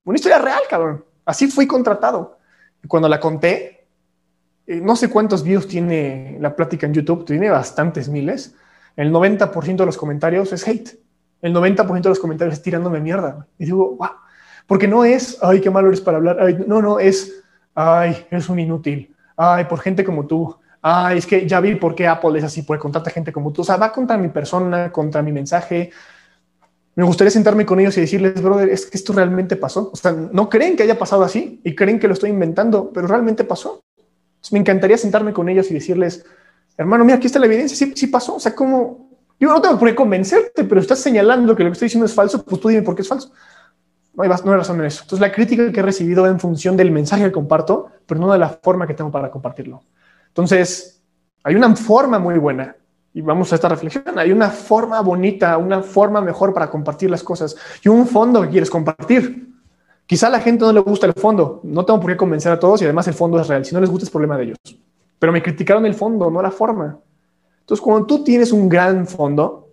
[0.04, 1.04] Una historia real, cabrón.
[1.24, 2.38] Así fui contratado.
[2.82, 3.86] Y cuando la conté,
[4.66, 8.54] eh, no sé cuántos views tiene la plática en YouTube, tiene bastantes miles.
[8.96, 10.98] El 90% de los comentarios es hate.
[11.40, 13.46] El 90% de los comentarios es tirándome mierda.
[13.58, 14.08] Y digo, wow.
[14.66, 16.38] Porque no es, ay, qué malo eres para hablar.
[16.66, 17.42] no, no, es,
[17.74, 19.14] ay, eres un inútil.
[19.36, 20.56] Ay, por gente como tú.
[20.80, 23.62] Ay, es que ya vi por qué Apple es así, con tanta gente como tú.
[23.62, 25.90] O sea, va contra mi persona, contra mi mensaje,
[26.94, 29.90] me gustaría sentarme con ellos y decirles, brother, es que esto realmente pasó.
[29.92, 33.06] O sea, no creen que haya pasado así y creen que lo estoy inventando, pero
[33.06, 33.82] realmente pasó.
[34.50, 36.24] me encantaría sentarme con ellos y decirles,
[36.76, 38.36] hermano, mira, aquí está la evidencia, sí, sí pasó.
[38.36, 41.74] O sea, como yo no tengo por qué convencerte, pero estás señalando que lo que
[41.74, 43.32] estoy diciendo es falso, pues tú dime por qué es falso.
[44.14, 45.02] No hay, no hay razón en eso.
[45.02, 48.38] Entonces, la crítica que he recibido en función del mensaje que comparto, pero no de
[48.38, 49.82] la forma que tengo para compartirlo.
[50.28, 51.02] Entonces,
[51.42, 52.76] hay una forma muy buena
[53.14, 54.04] y vamos a esta reflexión.
[54.16, 58.48] Hay una forma bonita, una forma mejor para compartir las cosas y un fondo que
[58.48, 59.48] quieres compartir.
[60.06, 61.60] Quizá a la gente no le gusta el fondo.
[61.64, 63.64] No tengo por qué convencer a todos y además el fondo es real.
[63.64, 64.58] Si no les gusta es problema de ellos.
[65.18, 66.98] Pero me criticaron el fondo, no la forma.
[67.60, 69.70] Entonces, cuando tú tienes un gran fondo,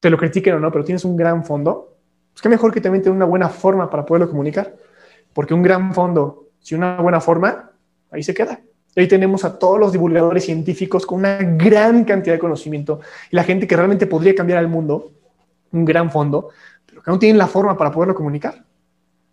[0.00, 1.93] te lo critiquen o no, pero tienes un gran fondo,
[2.34, 4.74] pues qué mejor que también tener una buena forma para poderlo comunicar.
[5.32, 7.70] Porque un gran fondo, si una buena forma,
[8.10, 8.60] ahí se queda.
[8.96, 13.44] Ahí tenemos a todos los divulgadores científicos con una gran cantidad de conocimiento y la
[13.44, 15.12] gente que realmente podría cambiar al mundo,
[15.72, 16.50] un gran fondo,
[16.86, 18.64] pero que no tienen la forma para poderlo comunicar.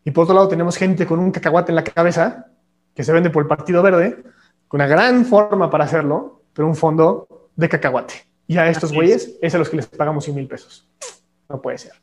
[0.04, 2.48] Y por otro lado tenemos gente con un cacahuate en la cabeza,
[2.96, 4.24] que se vende por el Partido Verde,
[4.68, 8.14] con una gran forma para hacerlo, pero un fondo de cacahuate.
[8.48, 10.88] Y a estos güeyes es a los que les pagamos 100 mil pesos.
[11.50, 11.94] No puede ser.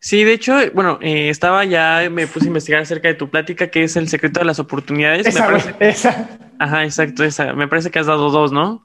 [0.00, 3.68] Sí, de hecho, bueno, eh, estaba ya, me puse a investigar acerca de tu plática,
[3.68, 5.26] que es el secreto de las oportunidades.
[5.26, 6.38] Esa, me esa.
[6.58, 7.52] Ajá, exacto, esa.
[7.54, 8.84] Me parece que has dado dos, ¿no?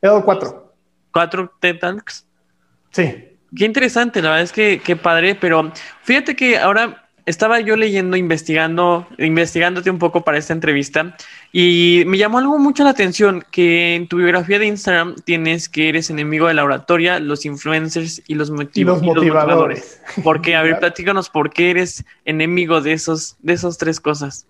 [0.00, 0.74] He dado cuatro.
[1.12, 2.26] ¿Cuatro TED Talks?
[2.90, 3.28] Sí.
[3.54, 5.70] Qué interesante, la verdad es que qué padre, pero
[6.02, 11.16] fíjate que ahora estaba yo leyendo, investigando, investigándote un poco para esta entrevista
[11.52, 15.88] y me llamó algo mucho la atención que en tu biografía de Instagram tienes que
[15.88, 20.00] eres enemigo de la oratoria, los influencers y los, motivadores.
[20.24, 20.56] ¿Por qué?
[20.56, 24.46] A ver, platícanos por qué eres enemigo de esos, de esas tres cosas.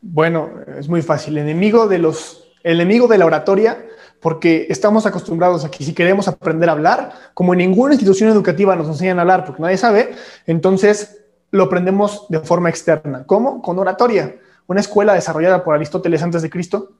[0.00, 1.38] Bueno, es muy fácil.
[1.38, 3.86] Enemigo de los, enemigo de la oratoria,
[4.20, 8.76] porque estamos acostumbrados a que si queremos aprender a hablar, como en ninguna institución educativa
[8.76, 10.14] nos enseñan a hablar, porque nadie sabe,
[10.46, 11.23] entonces
[11.54, 13.24] lo aprendemos de forma externa.
[13.26, 13.62] ¿Cómo?
[13.62, 14.34] Con oratoria.
[14.66, 16.94] Una escuela desarrollada por Aristóteles antes de Cristo,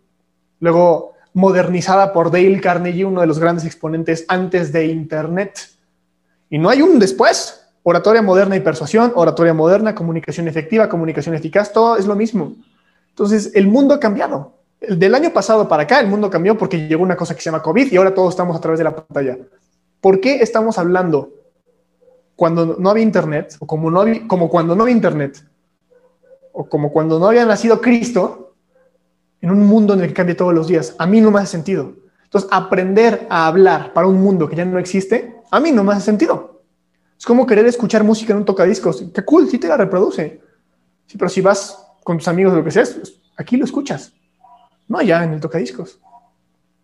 [0.61, 5.59] luego modernizada por Dale Carnegie, uno de los grandes exponentes antes de Internet.
[6.51, 7.63] Y no hay un después.
[7.83, 12.55] Oratoria moderna y persuasión, oratoria moderna, comunicación efectiva, comunicación eficaz, todo es lo mismo.
[13.09, 14.53] Entonces, el mundo ha cambiado.
[14.81, 17.61] Del año pasado para acá, el mundo cambió porque llegó una cosa que se llama
[17.61, 19.37] COVID y ahora todos estamos a través de la pantalla.
[20.01, 21.44] ¿Por qué estamos hablando
[22.37, 25.45] cuando no había internet, o como, no había, como cuando no había internet,
[26.53, 28.55] o como cuando no había nacido Cristo,
[29.41, 31.53] en un mundo en el que cambia todos los días, a mí no me hace
[31.53, 31.95] sentido.
[32.25, 35.93] Entonces, aprender a hablar para un mundo que ya no existe, a mí no me
[35.93, 36.63] hace sentido.
[37.19, 39.05] Es como querer escuchar música en un tocadiscos.
[39.15, 40.41] Qué cool, sí te la reproduce.
[41.07, 42.85] Sí, pero si vas con tus amigos, lo que sea,
[43.37, 44.13] aquí lo escuchas.
[44.89, 46.01] No allá en el tocadiscos.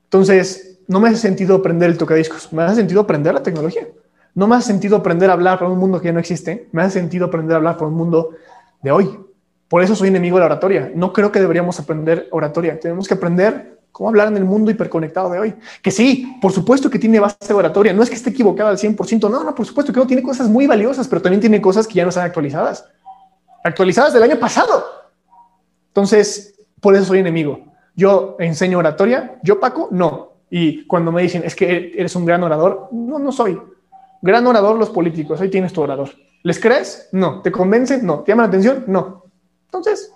[0.05, 3.87] Entonces, no me hace sentido aprender el tocadiscos, me hace sentido aprender la tecnología.
[4.41, 6.81] No me hace sentido aprender a hablar para un mundo que ya no existe, me
[6.81, 8.31] hace sentido aprender a hablar para un mundo
[8.81, 9.21] de hoy.
[9.69, 10.91] Por eso soy enemigo de la oratoria.
[10.95, 12.81] No creo que deberíamos aprender oratoria.
[12.81, 15.55] Tenemos que aprender cómo hablar en el mundo hiperconectado de hoy.
[15.83, 17.93] Que sí, por supuesto que tiene base de oratoria.
[17.93, 19.29] No es que esté equivocado al 100%.
[19.29, 21.97] No, no, por supuesto que no tiene cosas muy valiosas, pero también tiene cosas que
[21.97, 22.89] ya no están actualizadas.
[23.63, 24.87] Actualizadas del año pasado.
[25.89, 27.61] Entonces, por eso soy enemigo.
[27.95, 29.39] Yo enseño oratoria.
[29.43, 30.33] Yo, Paco, no.
[30.49, 33.61] Y cuando me dicen, es que eres un gran orador, no, no soy.
[34.23, 36.11] Gran orador los políticos, ahí tienes tu orador.
[36.43, 37.09] ¿Les crees?
[37.13, 37.43] No.
[37.43, 38.05] ¿Te convencen?
[38.05, 38.21] No.
[38.21, 38.85] ¿Te llama la atención?
[38.87, 39.25] No.
[39.67, 40.13] Entonces,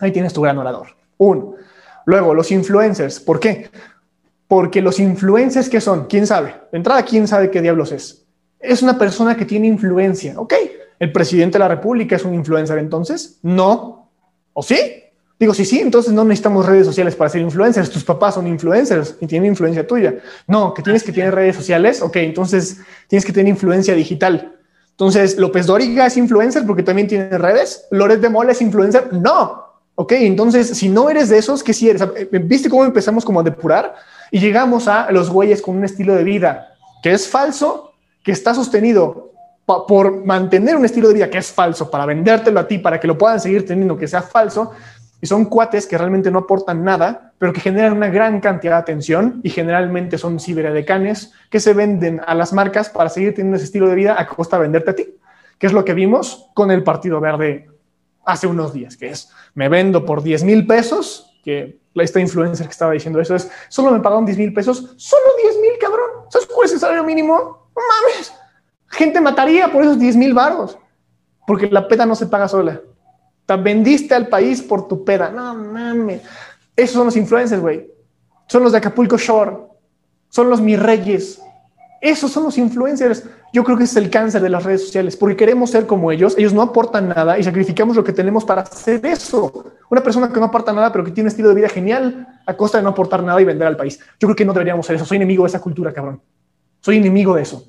[0.00, 0.88] ahí tienes tu gran orador.
[1.18, 1.54] Uno.
[2.06, 3.20] Luego, los influencers.
[3.20, 3.70] ¿Por qué?
[4.48, 6.06] Porque los influencers, ¿qué son?
[6.06, 6.54] ¿Quién sabe?
[6.70, 8.26] De entrada, ¿quién sabe qué diablos es?
[8.58, 10.38] Es una persona que tiene influencia.
[10.38, 10.54] ¿Ok?
[10.98, 13.38] ¿El presidente de la República es un influencer entonces?
[13.42, 14.10] No.
[14.52, 15.01] ¿O sí?
[15.42, 17.90] Digo, sí, sí, entonces no necesitamos redes sociales para ser influencers.
[17.90, 20.14] Tus papás son influencers y tienen influencia tuya.
[20.46, 22.00] No, que tienes que tener redes sociales.
[22.00, 22.78] Ok, entonces
[23.08, 24.54] tienes que tener influencia digital.
[24.90, 27.88] Entonces, López Dóriga es influencer porque también tiene redes.
[27.90, 29.12] Loret de Mola es influencer.
[29.14, 29.64] No.
[29.96, 32.04] Ok, entonces, si no eres de esos, ¿qué si eres?
[32.30, 33.96] ¿Viste cómo empezamos como a depurar?
[34.30, 38.54] Y llegamos a los güeyes con un estilo de vida que es falso, que está
[38.54, 39.32] sostenido
[39.66, 43.08] por mantener un estilo de vida que es falso, para vendértelo a ti, para que
[43.08, 44.72] lo puedan seguir teniendo, que sea falso,
[45.22, 48.80] y son cuates que realmente no aportan nada, pero que generan una gran cantidad de
[48.80, 53.66] atención y generalmente son ciberedecanes que se venden a las marcas para seguir teniendo ese
[53.66, 55.14] estilo de vida a costa de venderte a ti,
[55.60, 57.70] que es lo que vimos con el Partido Verde
[58.24, 62.72] hace unos días, que es, me vendo por 10 mil pesos, que esta influencer que
[62.72, 66.48] estaba diciendo eso es, solo me pagaron 10 mil pesos, solo 10 mil, cabrón, ¿sabes
[66.48, 67.68] cuál es el salario mínimo?
[67.76, 68.34] No mames,
[68.88, 70.76] gente mataría por esos 10 mil baros,
[71.46, 72.80] porque la peda no se paga sola.
[73.46, 76.22] Te vendiste al país por tu peda, no mames.
[76.76, 77.90] Esos son los influencers, güey.
[78.46, 79.56] Son los de Acapulco Shore,
[80.28, 81.40] son los mis reyes,
[82.02, 83.24] esos son los influencers.
[83.52, 86.34] Yo creo que es el cáncer de las redes sociales, porque queremos ser como ellos.
[86.36, 89.72] Ellos no aportan nada y sacrificamos lo que tenemos para hacer eso.
[89.88, 92.56] Una persona que no aporta nada, pero que tiene un estilo de vida genial a
[92.56, 94.00] costa de no aportar nada y vender al país.
[94.18, 95.04] Yo creo que no deberíamos ser eso.
[95.04, 96.20] Soy enemigo de esa cultura, cabrón.
[96.80, 97.68] Soy enemigo de eso.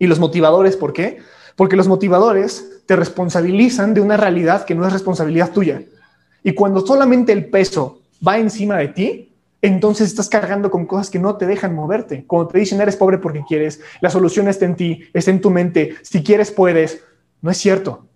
[0.00, 1.18] Y los motivadores, ¿por qué?
[1.56, 5.82] Porque los motivadores te responsabilizan de una realidad que no es responsabilidad tuya.
[6.42, 9.32] Y cuando solamente el peso va encima de ti,
[9.62, 12.24] entonces estás cargando con cosas que no te dejan moverte.
[12.26, 15.50] Cuando te dicen eres pobre porque quieres, la solución está en ti, está en tu
[15.50, 17.02] mente, si quieres puedes,
[17.42, 18.06] no es cierto.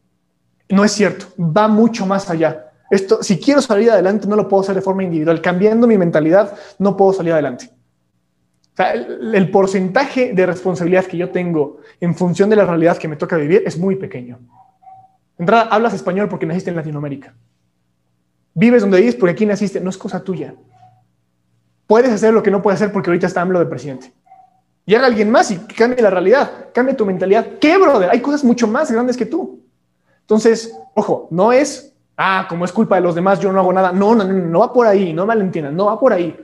[0.68, 2.72] No es cierto, va mucho más allá.
[2.90, 5.42] Esto, si quiero salir adelante, no lo puedo hacer de forma individual.
[5.42, 7.70] Cambiando mi mentalidad, no puedo salir adelante.
[8.76, 13.16] El, el, porcentaje de responsabilidad que yo tengo en función de la realidad que me
[13.16, 14.38] toca vivir es muy pequeño.
[15.38, 17.34] Entrada, hablas español porque naciste en Latinoamérica.
[18.54, 20.54] Vives donde vives porque aquí naciste, no es cosa tuya
[21.86, 24.12] puedes hacer lo que no puedes hacer porque ahorita está AMLO de presidente.
[24.84, 27.46] Llega alguien más y cambia la realidad, cambia tu mentalidad.
[27.60, 28.10] ¿Qué, brother?
[28.10, 29.62] Hay cosas mucho más grandes que tú.
[30.20, 33.92] Entonces, ojo, no es, ah, como es culpa de los demás, yo no hago nada.
[33.92, 36.36] No, no, no, no va por ahí, no malentiendan, no va por ahí.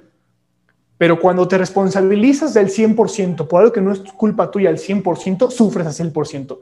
[1.01, 5.51] Pero cuando te responsabilizas del 100% por algo que no es culpa tuya al 100%,
[5.51, 6.59] sufres al 100%.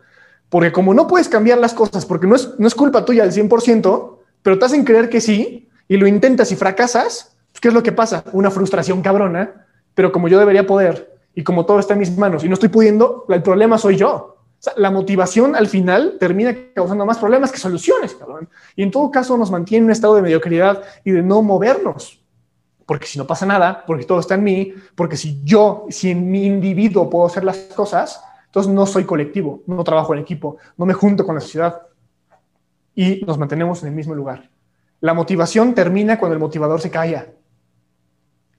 [0.49, 3.33] Porque como no puedes cambiar las cosas, porque no es, no es culpa tuya al
[3.33, 7.83] 100%, pero te hacen creer que sí, y lo intentas y fracasas, ¿Qué es lo
[7.83, 8.25] que pasa?
[8.33, 12.45] Una frustración cabrona, pero como yo debería poder y como todo está en mis manos
[12.45, 14.37] y no estoy pudiendo, el problema soy yo.
[14.77, 18.49] la motivación al final termina causando más problemas que soluciones, cabrón.
[18.75, 22.21] Y en todo caso nos mantiene en un estado de mediocridad y de no movernos.
[22.89, 26.31] Porque si no pasa nada, porque todo está en mí, porque si yo, si en
[26.31, 30.87] mi individuo puedo hacer las cosas, entonces no soy colectivo, no trabajo en equipo, no
[30.87, 31.83] me junto con la sociedad
[32.95, 34.49] y nos mantenemos en el mismo lugar.
[35.01, 37.29] La motivación termina cuando el motivador se calla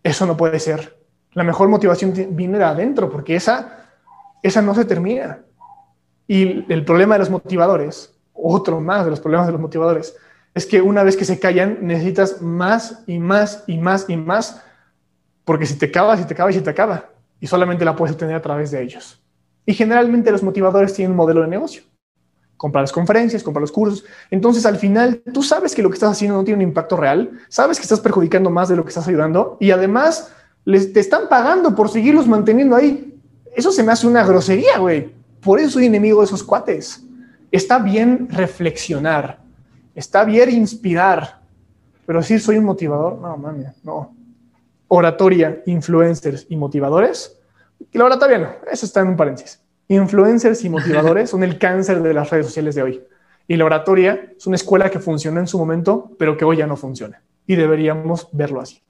[0.03, 0.97] eso no puede ser.
[1.33, 3.85] La mejor motivación viene de adentro, porque esa,
[4.41, 5.41] esa no se termina.
[6.27, 10.15] Y el problema de los motivadores, otro más de los problemas de los motivadores,
[10.53, 14.61] es que una vez que se callan, necesitas más y más y más y más,
[15.45, 17.09] porque si te acaba, si te acaba y si te acaba,
[17.39, 19.21] y solamente la puedes obtener a través de ellos.
[19.65, 21.83] Y generalmente los motivadores tienen un modelo de negocio.
[22.57, 24.03] Comprar las conferencias, comprar los cursos.
[24.31, 27.31] Entonces, al final, tú sabes que lo que estás haciendo no tiene un impacto real,
[27.47, 30.33] sabes que estás perjudicando más de lo que estás ayudando y además
[30.65, 33.15] les, te están pagando por seguirlos manteniendo ahí.
[33.55, 35.13] Eso se me hace una grosería, güey.
[35.39, 37.03] Por eso soy enemigo de esos cuates.
[37.51, 39.39] Está bien reflexionar,
[39.95, 41.41] está bien inspirar,
[42.05, 44.15] pero si soy un motivador, no mames, no.
[44.87, 47.39] Oratoria, influencers y motivadores.
[47.91, 49.61] Y la oratoria no, eso está en un paréntesis.
[49.87, 53.03] Influencers y motivadores son el cáncer de las redes sociales de hoy.
[53.47, 56.67] Y la oratoria es una escuela que funcionó en su momento, pero que hoy ya
[56.67, 57.21] no funciona.
[57.47, 58.81] Y deberíamos verlo así.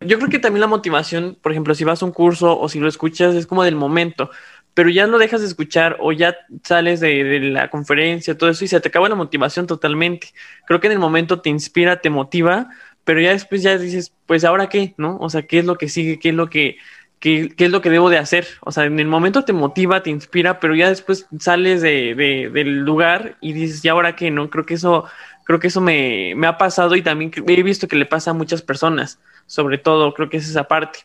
[0.00, 2.80] Yo creo que también la motivación, por ejemplo, si vas a un curso o si
[2.80, 4.30] lo escuchas, es como del momento,
[4.74, 8.64] pero ya no dejas de escuchar o ya sales de, de, la conferencia, todo eso,
[8.64, 10.28] y se te acaba la motivación totalmente.
[10.66, 12.70] Creo que en el momento te inspira, te motiva,
[13.04, 15.18] pero ya después ya dices, pues ahora qué, ¿no?
[15.18, 16.18] O sea, ¿qué es lo que sigue?
[16.18, 16.78] ¿Qué es lo que
[17.22, 18.46] qué, es lo que debo de hacer.
[18.62, 22.14] O sea, en el momento te motiva, te inspira, pero ya después sales de,
[22.52, 24.30] del lugar y dices, ¿y ahora qué?
[24.32, 25.04] No, creo que eso,
[25.44, 28.60] creo que eso me, ha pasado y también he visto que le pasa a muchas
[28.60, 30.98] personas, sobre todo, creo que es esa parte.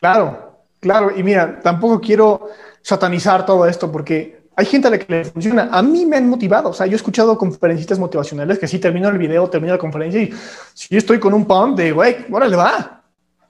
[0.00, 1.12] Claro, claro.
[1.14, 2.48] Y mira, tampoco quiero
[2.86, 5.68] satanizar todo esto porque hay gente a la que le funciona.
[5.72, 6.68] A mí me han motivado.
[6.68, 10.22] O sea, yo he escuchado conferencistas motivacionales que sí termino el video, termino la conferencia
[10.22, 10.32] y
[10.72, 13.02] si estoy con un pump de, güey, órale, va.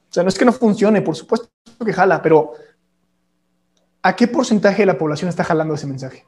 [0.09, 1.51] O sea, no es que no funcione, por supuesto
[1.85, 2.55] que jala, pero
[4.01, 6.25] ¿a qué porcentaje de la población está jalando ese mensaje?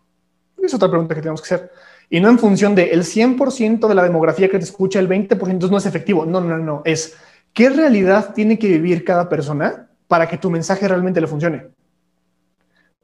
[0.62, 1.73] Es otra pregunta que tenemos que hacer.
[2.11, 5.71] Y no en función de el 100% de la demografía que te escucha, el 20%
[5.71, 6.27] no es efectivo.
[6.27, 6.83] No, no, no.
[6.85, 7.16] Es
[7.55, 11.78] qué realidad tiene que vivir cada persona para que tu mensaje realmente le funcione.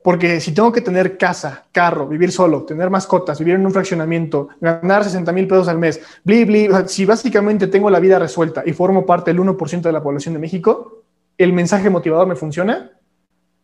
[0.04, 4.48] Porque si tengo que tener casa, carro, vivir solo, tener mascotas, vivir en un fraccionamiento,
[4.60, 8.74] ganar 60 mil pesos al mes, bli, bli, si básicamente tengo la vida resuelta y
[8.74, 11.04] formo parte del 1% de la población de México,
[11.38, 12.90] el mensaje motivador me funciona,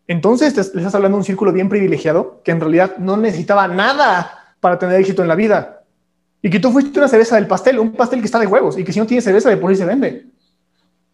[0.07, 4.55] entonces le estás hablando de un círculo bien privilegiado que en realidad no necesitaba nada
[4.61, 5.85] para tener éxito en la vida.
[6.41, 8.85] Y que tú fuiste una cereza del pastel, un pastel que está de huevos y
[8.85, 10.25] que si no tiene cereza de por sí se vende.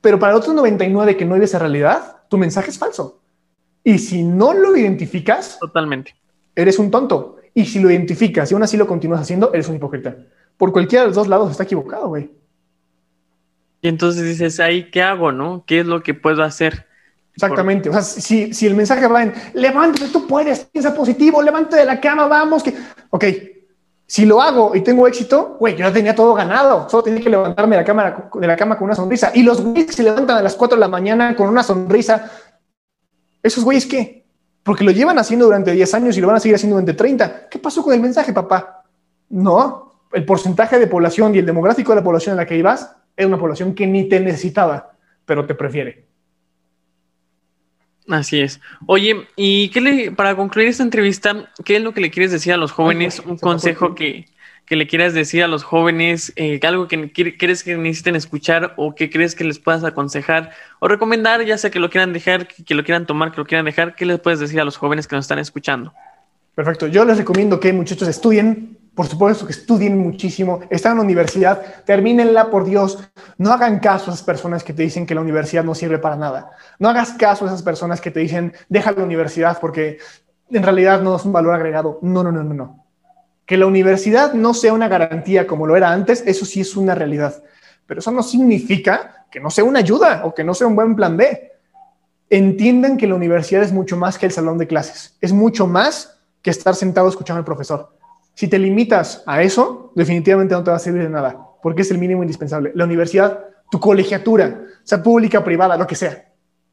[0.00, 3.22] Pero para el otro 99 que no vive esa realidad, tu mensaje es falso.
[3.86, 6.16] Y si no lo identificas, totalmente,
[6.56, 7.36] eres un tonto.
[7.54, 10.16] Y si lo identificas y aún así lo continúas haciendo, eres un hipócrita.
[10.56, 12.28] Por cualquiera de los dos lados está equivocado, güey.
[13.80, 15.62] Y entonces dices, ahí, ¿qué hago, no?
[15.64, 16.84] ¿Qué es lo que puedo hacer?
[17.32, 17.88] Exactamente.
[17.88, 21.84] O sea, si, si, el mensaje va en, levántate, tú puedes, piensa positivo, levántate de
[21.84, 22.74] la cama, vamos, que...
[23.10, 23.24] Ok,
[24.08, 26.88] si lo hago y tengo éxito, güey, yo ya tenía todo ganado.
[26.88, 29.32] Solo tenía que levantarme de la, cama, de la cama con una sonrisa.
[29.34, 32.30] Y los güeyes se levantan a las 4 de la mañana con una sonrisa,
[33.46, 34.24] ¿Esos güeyes qué?
[34.64, 37.48] Porque lo llevan haciendo durante 10 años y lo van a seguir haciendo durante 30.
[37.48, 38.82] ¿Qué pasó con el mensaje, papá?
[39.28, 42.96] No, el porcentaje de población y el demográfico de la población en la que ibas
[43.16, 46.06] es una población que ni te necesitaba, pero te prefiere.
[48.08, 48.60] Así es.
[48.86, 52.52] Oye, y qué le, para concluir esta entrevista, ¿qué es lo que le quieres decir
[52.52, 53.20] a los jóvenes?
[53.20, 54.26] Un consejo que,
[54.66, 58.96] que le quieras decir a los jóvenes, eh, algo que crees que necesiten escuchar o
[58.96, 60.50] que crees que les puedas aconsejar
[60.80, 63.64] o recomendar, ya sea que lo quieran dejar, que, lo quieran tomar, que lo quieran
[63.64, 65.94] dejar, ¿qué les puedes decir a los jóvenes que nos están escuchando?
[66.56, 66.88] Perfecto.
[66.88, 71.84] Yo les recomiendo que muchachos estudien, por supuesto que estudien muchísimo, están en la universidad,
[71.84, 72.98] termínenla por Dios,
[73.38, 76.16] no hagan caso a esas personas que te dicen que la universidad no sirve para
[76.16, 76.50] nada,
[76.80, 79.98] no hagas caso a esas personas que te dicen deja la universidad porque
[80.50, 82.00] en realidad no es un valor agregado.
[82.02, 82.85] No, no, no, no, no.
[83.46, 86.94] Que la universidad no sea una garantía como lo era antes, eso sí es una
[86.94, 87.42] realidad.
[87.86, 90.94] Pero eso no significa que no sea una ayuda o que no sea un buen
[90.94, 91.52] plan B.
[92.28, 95.16] Entiendan que la universidad es mucho más que el salón de clases.
[95.20, 97.96] Es mucho más que estar sentado escuchando al profesor.
[98.34, 101.90] Si te limitas a eso, definitivamente no te va a servir de nada, porque es
[101.90, 102.70] el mínimo indispensable.
[102.74, 106.28] La universidad, tu colegiatura, sea pública, privada, lo que sea,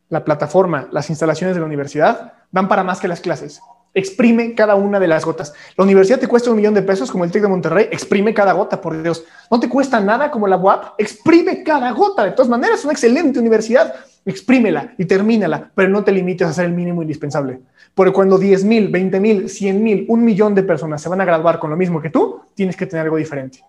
[0.10, 3.62] la plataforma, las instalaciones de la universidad, dan para más que las clases.
[3.96, 5.54] Exprime cada una de las gotas.
[5.78, 7.90] La universidad te cuesta un millón de pesos como el TEC de Monterrey.
[7.92, 9.24] Exprime cada gota, por Dios.
[9.52, 10.96] No te cuesta nada como la UAP.
[10.98, 12.26] Exprime cada gota.
[12.26, 13.94] De todas maneras, es una excelente universidad.
[14.26, 17.60] Exprímela y termínala, pero no te limites a hacer el mínimo indispensable.
[17.94, 21.26] Porque cuando 10 mil, 20 mil, 100 mil, un millón de personas se van a
[21.26, 23.64] graduar con lo mismo que tú, tienes que tener algo diferente.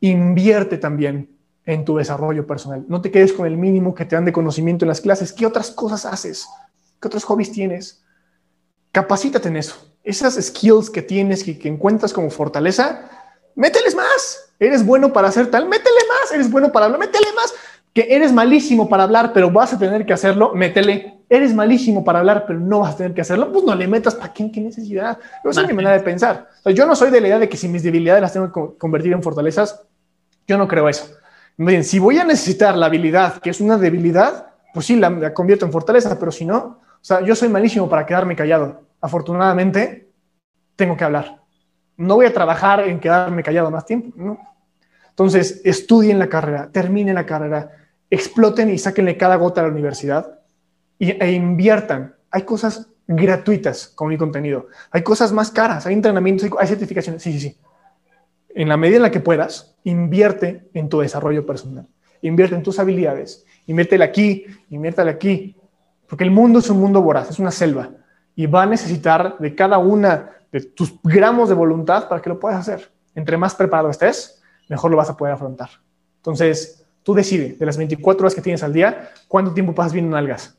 [0.00, 1.28] Invierte también
[1.66, 2.86] en tu desarrollo personal.
[2.88, 5.34] No te quedes con el mínimo que te dan de conocimiento en las clases.
[5.34, 6.48] ¿Qué otras cosas haces?
[6.98, 8.02] ¿Qué otros hobbies tienes?
[8.92, 9.76] Capacítate en eso.
[10.04, 13.10] Esas skills que tienes y que encuentras como fortaleza,
[13.54, 14.52] mételes más.
[14.58, 16.32] Eres bueno para hacer tal, métele más.
[16.32, 17.54] Eres bueno para hablar, métele más.
[17.92, 21.20] Que eres malísimo para hablar, pero vas a tener que hacerlo, métele.
[21.28, 24.14] Eres malísimo para hablar, pero no vas a tener que hacerlo, pues no le metas.
[24.14, 24.50] ¿Para qué?
[24.50, 25.18] ¿Qué necesidad?
[25.44, 26.48] Esa es mi manera de pensar.
[26.74, 29.12] yo no soy de la idea de que si mis debilidades las tengo que convertir
[29.12, 29.82] en fortalezas.
[30.46, 31.10] Yo no creo eso.
[31.58, 35.66] Miren, si voy a necesitar la habilidad, que es una debilidad, pues sí, la convierto
[35.66, 38.82] en fortaleza, pero si no, o sea, yo soy malísimo para quedarme callado.
[39.00, 40.10] Afortunadamente,
[40.76, 41.42] tengo que hablar.
[41.96, 44.38] No voy a trabajar en quedarme callado más tiempo, ¿no?
[45.10, 47.72] Entonces, estudien la carrera, terminen la carrera,
[48.08, 50.40] exploten y sáquenle cada gota a la universidad
[50.98, 52.14] e inviertan.
[52.30, 54.68] Hay cosas gratuitas con mi contenido.
[54.90, 57.22] Hay cosas más caras, hay entrenamientos, hay certificaciones.
[57.22, 57.58] Sí, sí, sí.
[58.54, 61.86] En la medida en la que puedas, invierte en tu desarrollo personal.
[62.22, 63.44] Invierte en tus habilidades.
[63.66, 65.56] Inviértela aquí, inviértela aquí.
[66.08, 67.90] Porque el mundo es un mundo voraz, es una selva.
[68.34, 72.38] Y va a necesitar de cada una de tus gramos de voluntad para que lo
[72.38, 72.90] puedas hacer.
[73.14, 75.68] Entre más preparado estés, mejor lo vas a poder afrontar.
[76.16, 80.14] Entonces, tú decides de las 24 horas que tienes al día, cuánto tiempo pasas viendo
[80.14, 80.56] nalgas.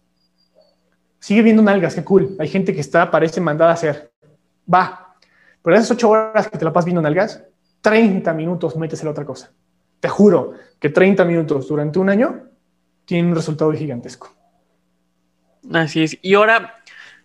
[1.19, 2.35] Sigue viendo nalgas, qué cool.
[2.39, 4.12] Hay gente que está, parece mandada a hacer.
[4.71, 5.15] Va.
[5.62, 7.43] Pero esas 8 horas que te la pasas viendo nalgas,
[7.81, 9.51] 30 minutos metes en otra cosa.
[9.99, 12.43] Te juro que 30 minutos durante un año
[13.05, 14.38] tienen un resultado gigantesco.
[15.74, 16.17] Así es.
[16.22, 16.80] Y ahora,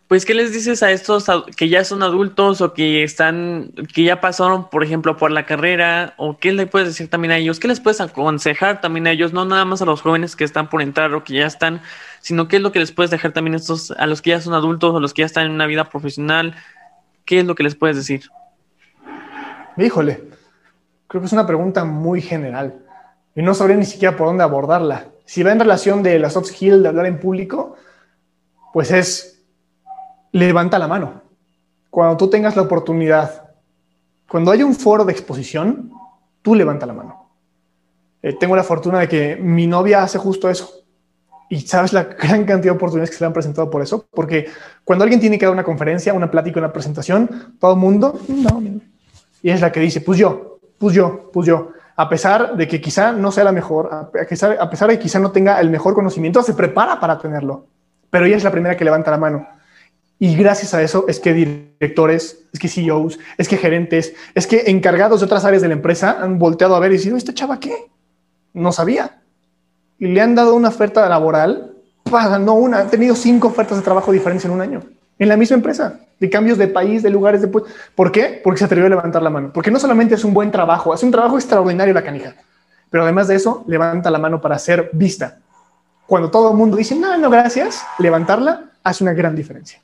[0.08, 4.20] pues, ¿qué les dices a estos que ya son adultos o que están, que ya
[4.20, 6.14] pasaron, por ejemplo, por la carrera?
[6.18, 7.58] ¿O qué le puedes decir también a ellos?
[7.58, 9.32] ¿Qué les puedes aconsejar también a ellos?
[9.32, 11.80] No nada más a los jóvenes que están por entrar o que ya están,
[12.20, 14.40] sino qué es lo que les puedes dejar también a estos, a los que ya
[14.40, 16.54] son adultos o los que ya están en una vida profesional.
[17.24, 18.22] ¿Qué es lo que les puedes decir?
[19.76, 20.22] Híjole,
[21.08, 22.74] creo que es una pregunta muy general
[23.34, 25.06] y no sabría ni siquiera por dónde abordarla.
[25.24, 27.76] Si va en relación de las soft skills, de hablar en público,
[28.74, 29.40] pues es
[30.32, 31.22] levanta la mano.
[31.90, 33.54] Cuando tú tengas la oportunidad,
[34.28, 35.92] cuando haya un foro de exposición,
[36.42, 37.30] tú levanta la mano.
[38.20, 40.68] Eh, tengo la fortuna de que mi novia hace justo eso.
[41.48, 44.48] Y sabes la gran cantidad de oportunidades que se le han presentado por eso, porque
[44.82, 48.60] cuando alguien tiene que dar una conferencia, una plática, una presentación, todo el mundo, no,
[49.40, 51.68] y es la que dice, pues yo, pues yo, pues yo.
[51.94, 55.04] A pesar de que quizá no sea la mejor, a pesar, a pesar de que
[55.04, 57.68] quizá no tenga el mejor conocimiento, se prepara para tenerlo.
[58.14, 59.48] Pero ella es la primera que levanta la mano.
[60.20, 64.70] Y gracias a eso es que directores, es que CEOs, es que gerentes, es que
[64.70, 67.58] encargados de otras áreas de la empresa han volteado a ver y dicho, ¿esta chava
[67.58, 67.74] qué?
[68.52, 69.18] No sabía.
[69.98, 71.72] Y le han dado una oferta laboral,
[72.38, 74.84] no una, han tenido cinco ofertas de trabajo diferentes en un año,
[75.18, 77.48] en la misma empresa, de cambios de país, de lugares de...
[77.48, 78.40] ¿Por qué?
[78.44, 79.50] Porque se atrevió a levantar la mano.
[79.52, 82.36] Porque no solamente es un buen trabajo, hace un trabajo extraordinario la canija,
[82.90, 85.40] pero además de eso, levanta la mano para ser vista.
[86.06, 89.80] Cuando todo el mundo dice, no, no, gracias, levantarla hace una gran diferencia.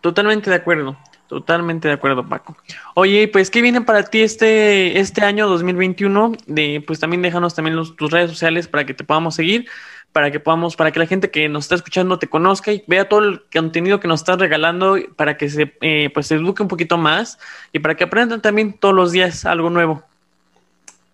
[0.00, 0.96] Totalmente de acuerdo,
[1.28, 2.56] totalmente de acuerdo, Paco.
[2.94, 6.32] Oye, pues, ¿qué viene para ti este, este año 2021?
[6.46, 9.68] De, pues también déjanos también tus redes sociales para que te podamos seguir,
[10.12, 13.08] para que podamos, para que la gente que nos está escuchando te conozca y vea
[13.08, 16.68] todo el contenido que nos estás regalando, para que se, eh, pues, se eduque un
[16.68, 17.38] poquito más
[17.72, 20.04] y para que aprendan también todos los días algo nuevo.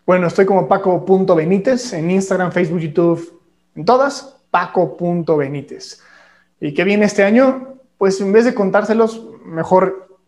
[0.06, 3.40] Bueno, estoy como Paco.Benítez en Instagram, Facebook, YouTube,
[3.74, 6.00] en todas, Paco.Benítez.
[6.60, 7.74] ¿Y qué viene este año?
[7.98, 10.18] pues en vez de contárselos, mejor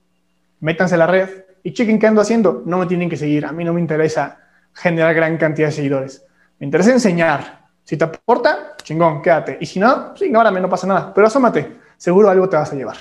[0.60, 1.28] métanse a la red
[1.62, 2.62] y chequen qué ando haciendo.
[2.64, 3.44] No me tienen que seguir.
[3.44, 4.38] A mí no me interesa
[4.72, 6.24] generar gran cantidad de seguidores.
[6.58, 7.66] Me interesa enseñar.
[7.84, 9.58] Si te aporta, chingón, quédate.
[9.60, 11.12] Y si no, pues ignórame, no pasa nada.
[11.12, 12.96] Pero asómate, seguro algo te vas a llevar.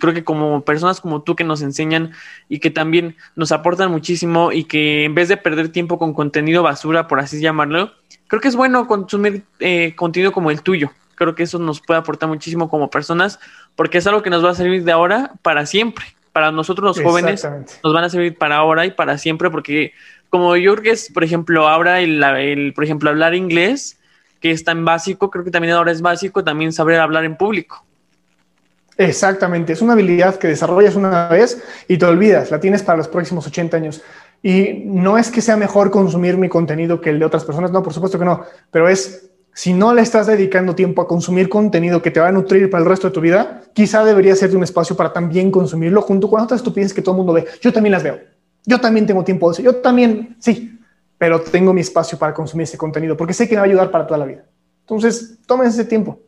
[0.00, 2.12] Creo que como personas como tú que nos enseñan
[2.48, 6.62] y que también nos aportan muchísimo y que en vez de perder tiempo con contenido
[6.62, 7.92] basura, por así llamarlo,
[8.26, 12.00] creo que es bueno consumir eh, contenido como el tuyo Creo que eso nos puede
[12.00, 13.38] aportar muchísimo como personas,
[13.76, 16.04] porque es algo que nos va a servir de ahora para siempre.
[16.32, 17.46] Para nosotros los jóvenes
[17.82, 19.92] nos van a servir para ahora y para siempre, porque
[20.30, 24.00] como yo creo que es, por ejemplo, ahora el, por ejemplo, hablar inglés,
[24.40, 27.84] que es tan básico, creo que también ahora es básico también saber hablar en público.
[28.96, 33.08] Exactamente, es una habilidad que desarrollas una vez y te olvidas, la tienes para los
[33.08, 34.02] próximos 80 años.
[34.42, 37.82] Y no es que sea mejor consumir mi contenido que el de otras personas, no,
[37.82, 42.02] por supuesto que no, pero es si no le estás dedicando tiempo a consumir contenido
[42.02, 44.64] que te va a nutrir para el resto de tu vida, quizá debería ser un
[44.64, 47.46] espacio para también consumirlo junto con otras estupideces que todo el mundo ve.
[47.60, 48.18] Yo también las veo.
[48.66, 49.62] Yo también tengo tiempo de eso.
[49.62, 50.76] Yo también, sí,
[51.18, 53.90] pero tengo mi espacio para consumir ese contenido porque sé que me va a ayudar
[53.92, 54.44] para toda la vida.
[54.80, 56.18] Entonces, tomen ese tiempo.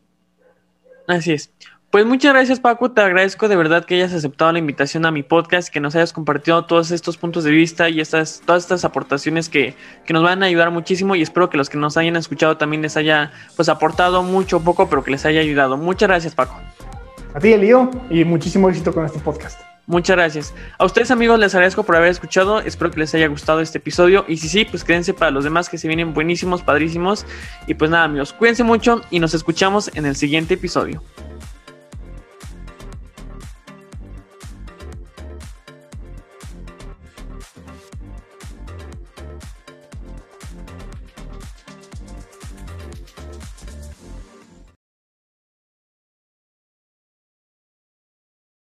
[1.09, 1.51] Así es.
[1.97, 5.23] Pues muchas gracias Paco, te agradezco de verdad que hayas aceptado la invitación a mi
[5.23, 9.49] podcast, que nos hayas compartido todos estos puntos de vista y estas, todas estas aportaciones
[9.49, 9.75] que,
[10.11, 12.99] nos van a ayudar muchísimo y espero que los que nos hayan escuchado también les
[12.99, 15.79] haya pues aportado mucho o poco, pero que les haya ayudado.
[15.79, 16.61] Muchas gracias Paco.
[17.33, 19.59] A ti Elío y muchísimo éxito con este podcast.
[19.87, 20.55] Muchas gracias.
[20.77, 22.61] A ustedes amigos les agradezco por haber escuchado.
[22.61, 24.27] Espero que les haya gustado este episodio.
[24.29, 27.25] Y si sí, pues quédense para los demás que se vienen buenísimos, padrísimos.
[27.67, 31.03] Y pues nada amigos, cuídense mucho y nos escuchamos en el siguiente episodio.